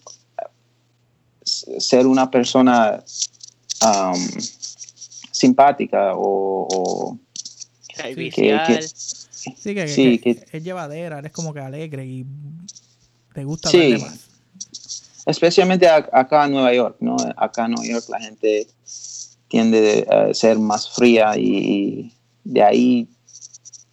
[1.43, 3.03] ser una persona
[3.81, 4.19] um,
[5.35, 7.17] simpática o,
[8.67, 12.25] que- Sí, que, Sí, que- que- es llevadera, eres como que alegre y
[13.33, 13.97] te gusta Sí.
[14.01, 14.19] más.
[15.27, 17.17] especialmente ac- acá en Nueva York, ¿no?
[17.35, 18.67] Acá en Nueva York la gente
[19.47, 22.13] tiende a ser más fría y, y
[22.43, 23.07] de ahí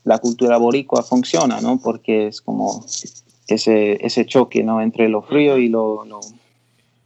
[0.04, 1.80] la cultura boricua funciona, ¿no?
[1.80, 2.84] Porque es como
[3.46, 4.82] ese, ese choque, ¿no?
[4.82, 6.20] Entre lo frío y lo, lo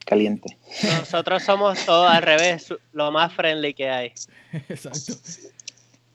[0.07, 0.57] caliente.
[0.85, 4.13] Nosotros somos todos al revés, lo más friendly que hay.
[4.71, 5.13] Exacto.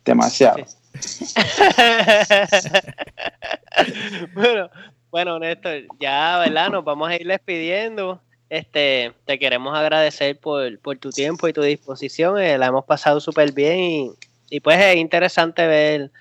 [0.03, 0.65] Demasiado.
[4.33, 4.69] bueno,
[5.11, 6.69] bueno, Néstor, ya, ¿verdad?
[6.69, 8.21] Nos vamos a ir despidiendo.
[8.49, 12.39] Este, te queremos agradecer por, por tu tiempo y tu disposición.
[12.39, 14.11] eh, la hemos pasado súper bien y,
[14.49, 16.11] y pues es interesante ver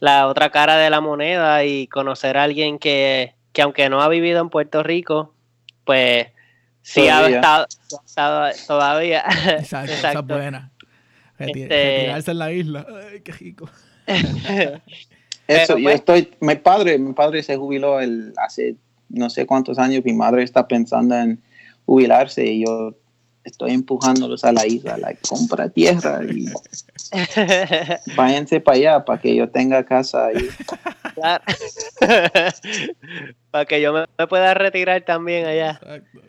[0.00, 4.08] la otra cara de la moneda y conocer a alguien que, que aunque no ha
[4.08, 5.32] vivido en Puerto Rico,
[5.84, 6.28] pues
[6.82, 7.36] sí ha Todavía.
[7.36, 9.24] estado, ha estado todavía.
[9.58, 10.70] Exacto, esa es buena.
[11.38, 12.86] Reti- Este- Retirarse en la isla.
[13.12, 13.68] Ay, qué rico.
[14.06, 14.80] Eso,
[15.46, 18.76] Pero, yo pues- estoy, mi padre, mi padre se jubiló el, hace
[19.08, 21.42] no sé cuántos años, mi madre está pensando en
[21.84, 22.94] jubilarse y yo
[23.44, 26.46] estoy empujándolos a la isla, like, compra tierra y
[28.16, 30.48] váyanse para allá para que yo tenga casa ahí.
[31.14, 31.44] Claro.
[33.50, 35.72] Para que yo me, me pueda retirar también allá.
[35.82, 36.20] Exacto.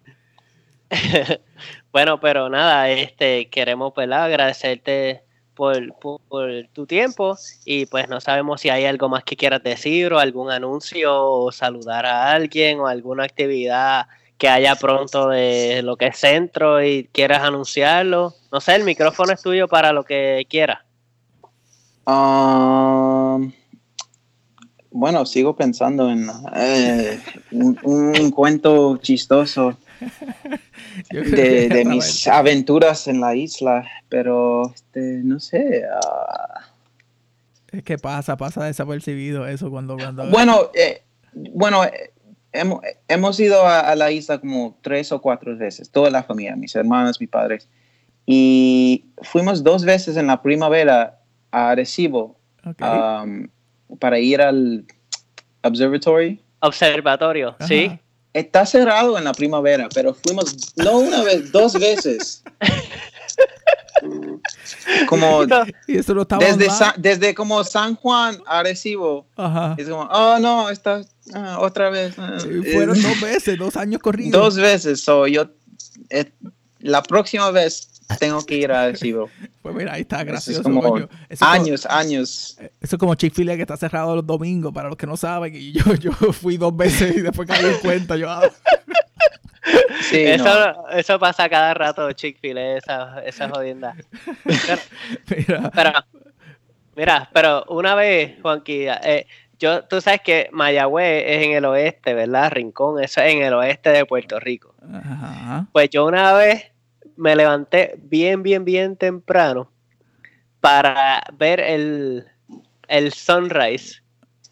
[1.91, 4.25] bueno, pero nada, este queremos ¿verdad?
[4.25, 5.23] agradecerte
[5.53, 10.13] por, por, tu tiempo y pues no sabemos si hay algo más que quieras decir
[10.13, 15.95] o algún anuncio o saludar a alguien o alguna actividad que haya pronto de lo
[15.95, 18.33] que es centro y quieras anunciarlo.
[18.51, 20.79] No sé, el micrófono es tuyo para lo que quieras.
[22.05, 23.53] Um,
[24.91, 27.19] bueno, sigo pensando en eh,
[27.51, 29.77] un, cuento chistoso
[31.11, 35.83] de, mis aventuras en la isla, pero este, no sé.
[35.91, 36.65] ah,
[37.71, 39.95] Es que pasa, pasa desapercibido eso cuando...
[39.97, 42.11] cuando bueno, eh, bueno, eh,
[42.51, 46.55] hemos, hemos ido a, a la isla como tres o cuatro veces, toda la familia,
[46.55, 47.67] mis hermanos, mis padres,
[48.25, 51.19] y fuimos dos veces en la primavera
[51.51, 53.47] a Arecibo um,
[53.99, 54.85] para ir al
[55.61, 56.41] observatory.
[56.59, 57.99] Observatorio, ¿sí?
[58.33, 62.43] Está cerrado en la primavera, pero fuimos no una vez, dos veces.
[65.07, 65.43] Como
[65.87, 66.77] Y eso lo estaba desde, online.
[66.77, 69.25] Sa- desde como San Juan a Arecibo.
[69.35, 69.75] Ajá.
[69.77, 71.01] Es como, oh no, está
[71.33, 72.15] ah, otra vez.
[72.17, 72.37] ah".
[72.43, 74.31] Y Fueron Eh, dos veces, dos años corridos.
[74.41, 75.01] dos veces.
[75.01, 75.45] So, yo,
[76.09, 76.31] eh,
[76.79, 77.87] la próxima vez
[78.19, 79.29] tengo que ir a Arecibo.
[79.63, 80.59] Pues mira, ahí está, Eso gracioso.
[80.59, 81.05] es como coño.
[81.05, 82.57] Eso es como- años, años.
[82.81, 85.55] Eso es como Chick-fil-A que está cerrado los domingos, para los que no saben.
[85.55, 88.17] Y yo, yo fui dos veces y después caí en cuenta.
[88.17, 88.41] Yo, ah,
[90.09, 90.89] Sí, eso, no.
[90.89, 93.95] eso pasa cada rato, Chick-fil-A, esa, esa jodienda.
[94.43, 94.81] Pero,
[95.47, 95.91] mira, pero,
[96.97, 99.25] mira, pero una vez, Juanqui, eh,
[99.59, 102.51] yo, tú sabes que Mayagüez es en el oeste, ¿verdad?
[102.51, 104.75] Rincón, eso es en el oeste de Puerto Rico.
[104.93, 105.67] ajá.
[105.71, 106.72] Pues yo una vez
[107.17, 109.69] me levanté bien, bien, bien temprano
[110.59, 112.25] para ver el,
[112.87, 114.01] el sunrise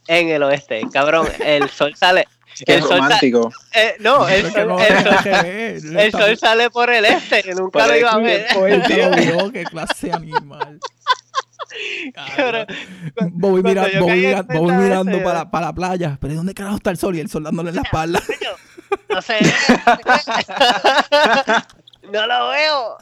[0.07, 0.81] en el oeste.
[0.91, 2.27] Cabrón, el sol sale.
[2.65, 3.49] Qué el sol sa- romántico.
[3.73, 5.81] eh, no, el sol, no el
[6.11, 7.43] sol- el sale por el este.
[7.43, 8.45] que Nunca lo iba a ver.
[9.53, 10.79] qué clase de animal.
[12.13, 12.65] Cabrón,
[13.31, 16.17] Voy, mira, voy, mira- mirando para, para la playa.
[16.19, 17.15] Pero ¿de dónde carajo está el sol?
[17.15, 18.21] Y el sol dándole en la espalda.
[19.09, 19.37] No sé.
[22.11, 22.97] No lo veo.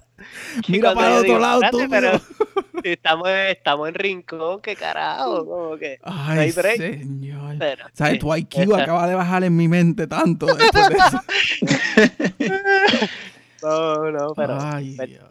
[0.67, 1.83] Mira para el otro digo, lado, "Espérate,
[2.17, 2.21] estúpido".
[2.51, 5.45] pero estamos, estamos en rincón, qué carajo.
[5.45, 6.77] Como que, Ay, hay break.
[6.77, 7.55] señor.
[7.57, 8.13] pero, ¿Sabes?
[8.13, 11.21] sí, Tu IQ esa- acaba de bajar en mi mente tanto después de eso.
[13.61, 14.57] No, no, pero.
[14.61, 15.23] Ay, pero- Dios.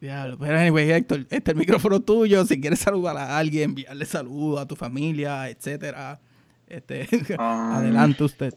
[0.00, 0.36] Diablo.
[0.38, 2.44] Pero anyway, Héctor, este es el micrófono tuyo.
[2.44, 6.20] Si quieres saludar a alguien, enviarle saludos a tu familia, etcétera.
[6.68, 7.08] Este,
[7.38, 8.54] Um, adelante usted.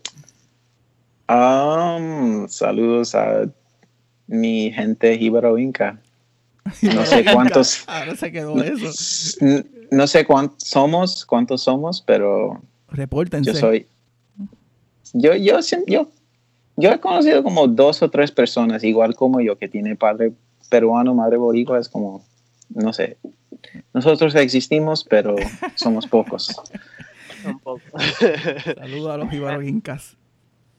[1.29, 3.45] Um, saludos a
[4.29, 5.99] mi gente jíbaro inca.
[6.81, 8.91] No sé cuántos, Ahora se quedó eso.
[9.45, 13.51] n- no sé cuántos somos, cuántos somos, pero Repórtense.
[13.51, 13.87] yo soy.
[15.13, 16.07] Yo, yo, yo,
[16.77, 20.33] yo he conocido como dos o tres personas, igual como yo, que tiene padre
[20.69, 22.23] peruano, madre boricua, es como,
[22.69, 23.17] no sé.
[23.93, 25.35] Nosotros existimos, pero
[25.75, 26.55] somos pocos.
[28.77, 30.15] Saludos a los jíbaros incas.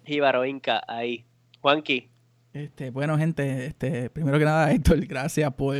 [0.04, 1.24] Jíbaro Inca, ahí.
[1.60, 2.08] Juanqui,
[2.52, 5.76] Este, bueno, gente, este, primero que nada, Héctor, gracias por,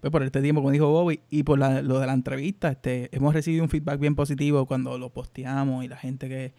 [0.00, 2.70] pues, por este tiempo, como dijo Bobby, y por la- lo de la entrevista.
[2.70, 6.52] Este, hemos recibido un feedback bien positivo cuando lo posteamos y la gente que,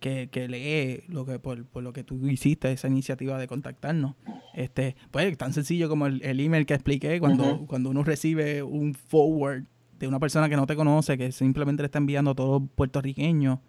[0.00, 4.14] que, que lee lo que por, por lo que tú hiciste, esa iniciativa de contactarnos.
[4.54, 8.94] Este, pues tan sencillo como el, el email que expliqué, cuando, cuando uno recibe un
[8.94, 9.64] forward
[10.00, 12.70] de una persona que no te conoce, que simplemente le está enviando a todos los
[12.74, 13.60] puertorriqueños,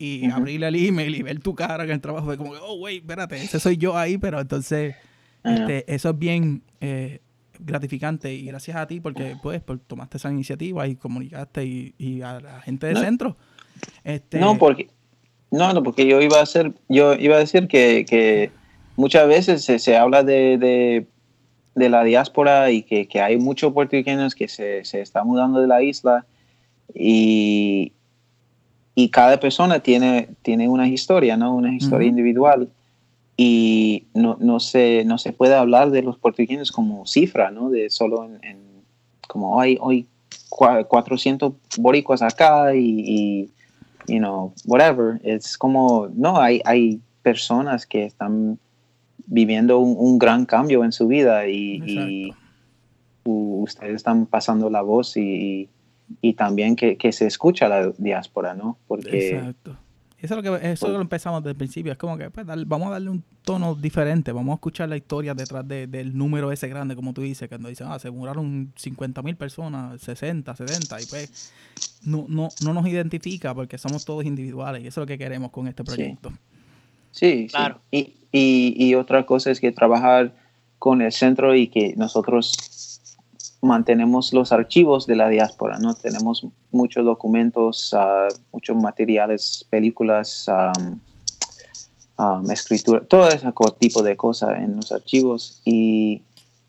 [0.00, 0.36] y Ujú.
[0.38, 3.36] abrirle el email y ver tu cara en el trabajo, fue como, oh, wait, espérate,
[3.36, 4.94] ese soy yo ahí, pero entonces
[5.44, 5.54] Ajá.
[5.56, 7.20] este, eso es bien eh,
[7.58, 12.22] gratificante y gracias a ti porque pues por tomaste esa iniciativa y comunicaste y, y
[12.22, 13.00] a la gente del No.
[13.02, 13.36] centro.
[14.02, 14.88] Este, No, porque
[15.50, 18.50] no, no, porque yo iba a hacer, yo iba a decir que, que
[18.96, 21.06] muchas veces se, se habla de, de,
[21.74, 25.66] de la diáspora y que, que hay muchos puertorriqueños que se, se están mudando de
[25.66, 26.24] la isla
[26.94, 27.92] y,
[28.94, 31.54] y cada persona tiene, tiene una historia, ¿no?
[31.54, 32.10] Una historia Ujú.
[32.18, 32.68] individual
[33.36, 37.70] y no, no, se, no se puede hablar de los puertorriqueños como cifra, ¿no?
[37.70, 38.70] De solo en, en-
[39.28, 40.06] como hoy, hoy
[40.50, 43.50] cua- 400 boricuas acá y, y
[44.12, 45.20] you know, whatever.
[45.22, 48.58] Es como, no, hay, hay personas que están
[49.26, 52.34] viviendo un, un gran cambio en su vida y, y
[53.24, 55.68] ustedes están pasando la voz y, y
[56.34, 58.78] también que, que se escucha la diáspora, ¿no?
[58.86, 59.76] Porque Exacto.
[60.20, 61.92] Eso es lo que eso es lo que empezamos desde el principio.
[61.92, 64.32] Es como que pues, vamos a darle un tono diferente.
[64.32, 67.70] Vamos a escuchar la historia detrás de- del número ese grande, como tú dices, cuando
[67.70, 71.52] dicen, ah, se muraron 50 mil personas, 60, 70, y pues
[72.04, 75.50] no, no, no nos identifica porque somos todos individuales y eso es lo que queremos
[75.52, 76.30] con este proyecto.
[77.12, 77.46] Sí, sí.
[77.48, 77.80] Claro.
[77.90, 80.34] Y, y, y otra cosa es que trabajar
[80.78, 82.52] con el centro y que nosotros
[83.62, 85.94] mantenemos los archivos de la diáspora, ¿no?
[85.94, 90.48] Tenemos muchos documentos, ah, muchos materiales, películas,
[92.50, 96.22] escritura, todo ese tipo de cosas en los archivos y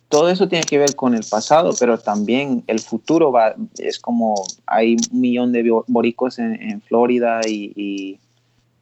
[0.08, 4.36] todo eso tiene que ver con el pasado, pero también el futuro va, es como
[4.66, 8.20] hay un millón de bo- boricos en, en Florida y, y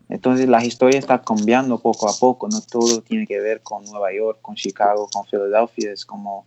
[0.10, 4.12] entonces la historia está cambiando poco a poco, no todo tiene que ver con Nueva
[4.12, 6.46] York, con Chicago, con Filadelfia, es como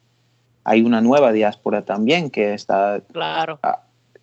[0.65, 3.59] hay una nueva diáspora también que está, claro.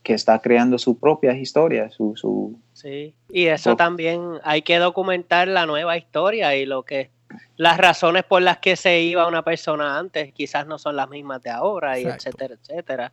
[0.04, 4.78] que está creando su propia historia, su, su Sí, y eso So- también hay que
[4.80, 7.10] documentar la nueva historia y lo que
[7.58, 11.44] las razones por las que se iba una persona antes quizás no son las mismas
[11.44, 12.30] de ahora y Exacto.
[12.30, 13.12] etcétera, etcétera.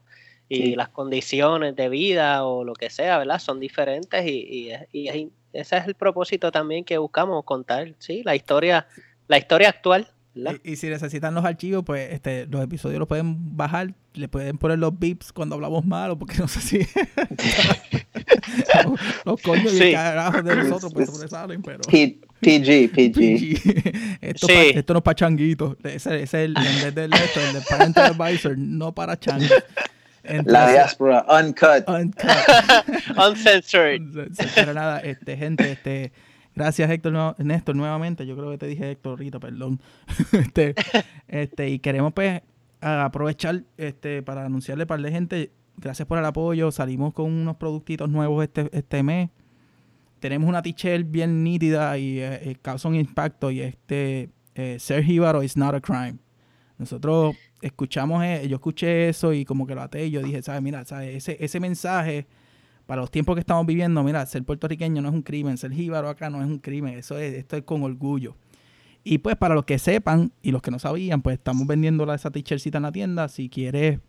[0.49, 0.77] Y Sí.
[0.77, 3.41] las condiciones de vida o lo que sea, ¿verdad?
[3.41, 8.23] Son diferentes y, y, y es- ese es el propósito también que buscamos contar, sí,
[8.25, 8.87] la historia,
[9.27, 10.61] la historia actual ¿verdad?
[10.65, 14.59] Y, y si necesitan los archivos, pues este, los episodios los pueden bajar, le pueden
[14.59, 16.79] poner los beeps cuando hablamos malo, porque no sé si
[18.85, 19.93] los, los coños y Sí.
[19.93, 24.19] carajos de nosotros pues sobresalen, pero P- PG, PG.
[24.21, 24.53] esto, Sí.
[24.55, 25.77] pa- esto no es para changuitos.
[25.85, 29.51] Ese, ese es el, en vez del esto, el de Parental Advisor, no para changos.
[30.45, 31.89] La diáspora, uncut.
[31.89, 32.25] uncut.
[33.29, 34.03] Uncensored.
[34.57, 36.13] Pero nada, este, gente, este,
[36.57, 38.27] gracias Héctor, Néstor, nuevamente.
[38.27, 39.81] Yo creo que te dije Héctor ahorita, perdón.
[40.33, 40.75] este,
[41.29, 42.43] este, y queremos pues
[42.81, 46.73] aprovechar este para anunciarle para la gente, gracias por el apoyo.
[46.73, 49.31] Salimos con unos productitos nuevos este, este mes.
[50.19, 53.51] Tenemos una t-shirt bien nítida y eh, eh, causa un impacto.
[53.51, 56.19] Y este, eh, ser jíbaro is not a crime.
[56.79, 60.63] Nosotros escuchamos, eh, yo escuché eso y como que lo até y yo dije, ¿sabes?
[60.63, 61.15] Mira, ¿sabes?
[61.15, 62.27] Ese, ese mensaje
[62.87, 66.09] para los tiempos que estamos viviendo, mira, ser puertorriqueño no es un crimen, ser jíbaro
[66.09, 68.37] acá no es un crimen, eso es, esto es con orgullo.
[69.03, 72.31] Y pues para los que sepan y los que no sabían, pues estamos vendiendo esa
[72.31, 73.29] t-shirtcita en la tienda.
[73.29, 74.01] Si quieres,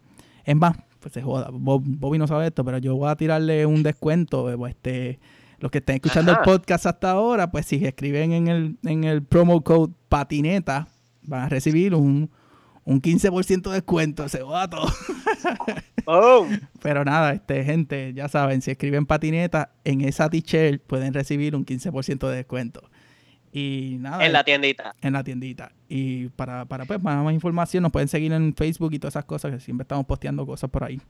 [0.43, 1.49] es más, pues se joda.
[1.51, 4.51] Bob- Bobby no sabe esto, pero yo voy a tirarle un descuento.
[4.51, 5.19] eh, pues, este,
[5.59, 6.41] los que estén escuchando Ajá.
[6.41, 10.88] el podcast hasta ahora, pues si escriben en el, en el promo code patineta,
[11.23, 12.30] van a recibir un,
[12.88, 14.23] un 15% de descuento.
[14.23, 14.81] Ese vato.
[16.05, 16.61] Boom.
[16.81, 21.65] Pero nada, este, gente, ya saben, si escriben patineta en esa t-shirt pueden recibir un
[21.65, 22.89] 15% de descuento.
[23.51, 24.95] Y nada, En la tiendita.
[25.01, 25.73] en la tiendita.
[25.89, 29.25] Y para, para pues, más, más información nos pueden seguir en Facebook y todas esas
[29.25, 31.01] cosas, que siempre estamos posteando cosas por ahí.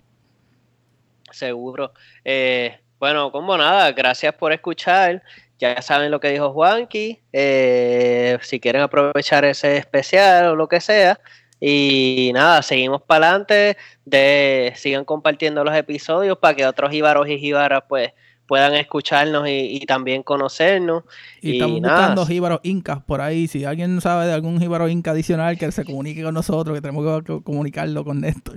[1.30, 1.93] Seguro.
[2.25, 5.21] Eh, bueno, como nada, gracias por escuchar.
[5.59, 7.19] Ya saben lo que dijo Juanqui.
[7.34, 11.19] Eh, si quieren aprovechar ese especial o lo que sea.
[11.60, 13.78] Y nada, seguimos para adelante.
[14.05, 18.14] De, sigan compartiendo los episodios para que otros jíbaros y jíbaras pues
[18.47, 21.03] puedan escucharnos y, y también conocernos.
[21.41, 21.97] Y, Y estamos nada.
[21.97, 23.47] buscando jíbaros incas por ahí.
[23.47, 27.24] Si alguien sabe de algún jíbaro inca adicional que se comunique con nosotros, que tenemos
[27.24, 28.55] que comunicarlo con Néstor.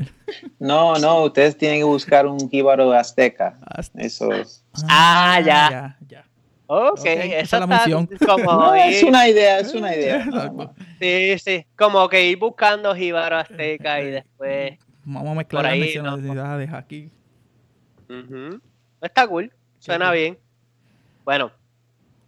[0.61, 3.59] No, no, ustedes tienen que buscar un jíbaro azteca.
[3.97, 4.65] Eso es.
[4.89, 5.69] Ah, ya.
[5.71, 6.25] ya, ya.
[6.73, 8.09] Ok, esa es la misión.
[8.25, 10.25] como No, es una idea, es una idea.
[11.01, 15.81] Sí, sí, como que ir buscando jíbaros azteca y después Vamos a mezclar las ahí,
[15.97, 16.03] ¿no?
[16.03, 17.11] nacionalidades aquí.
[18.09, 18.61] Ujú.
[19.01, 19.51] Está cool,
[19.81, 20.19] suena sí.
[20.19, 20.39] bien.
[21.25, 21.51] Bueno,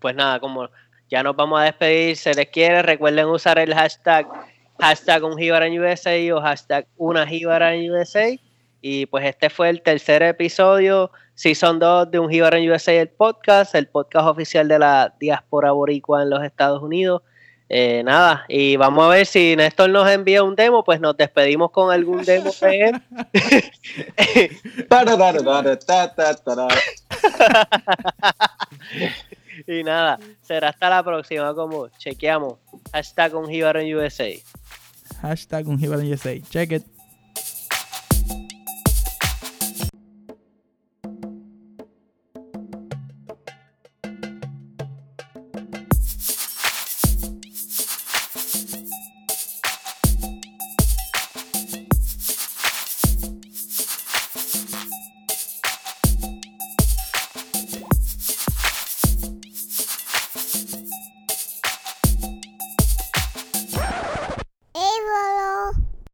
[0.00, 0.68] pues nada, como
[1.08, 4.26] ya nos vamos a despedir, se les quiere, recuerden usar el hashtag
[4.80, 8.36] hashtag un jíbaro en USA o hashtag una jíbara en USA.
[8.80, 13.08] Y pues este fue el tercer episodio, Season 2 de Un Jíbaro en USA, el
[13.08, 17.22] podcast, el podcast oficial de la diáspora boricua en los Estados Unidos.
[17.68, 21.70] Eh, nada, y vamos a ver si Néstor nos envía un demo, pues nos despedimos
[21.70, 23.02] con algún demo de él.
[29.66, 32.54] Y nada, será hasta la próxima, como chequeamos.
[32.92, 34.30] Hashtag un jíbaro en USA.
[35.20, 36.40] Hashtag un jíbaro en USA.
[36.50, 36.91] Check it.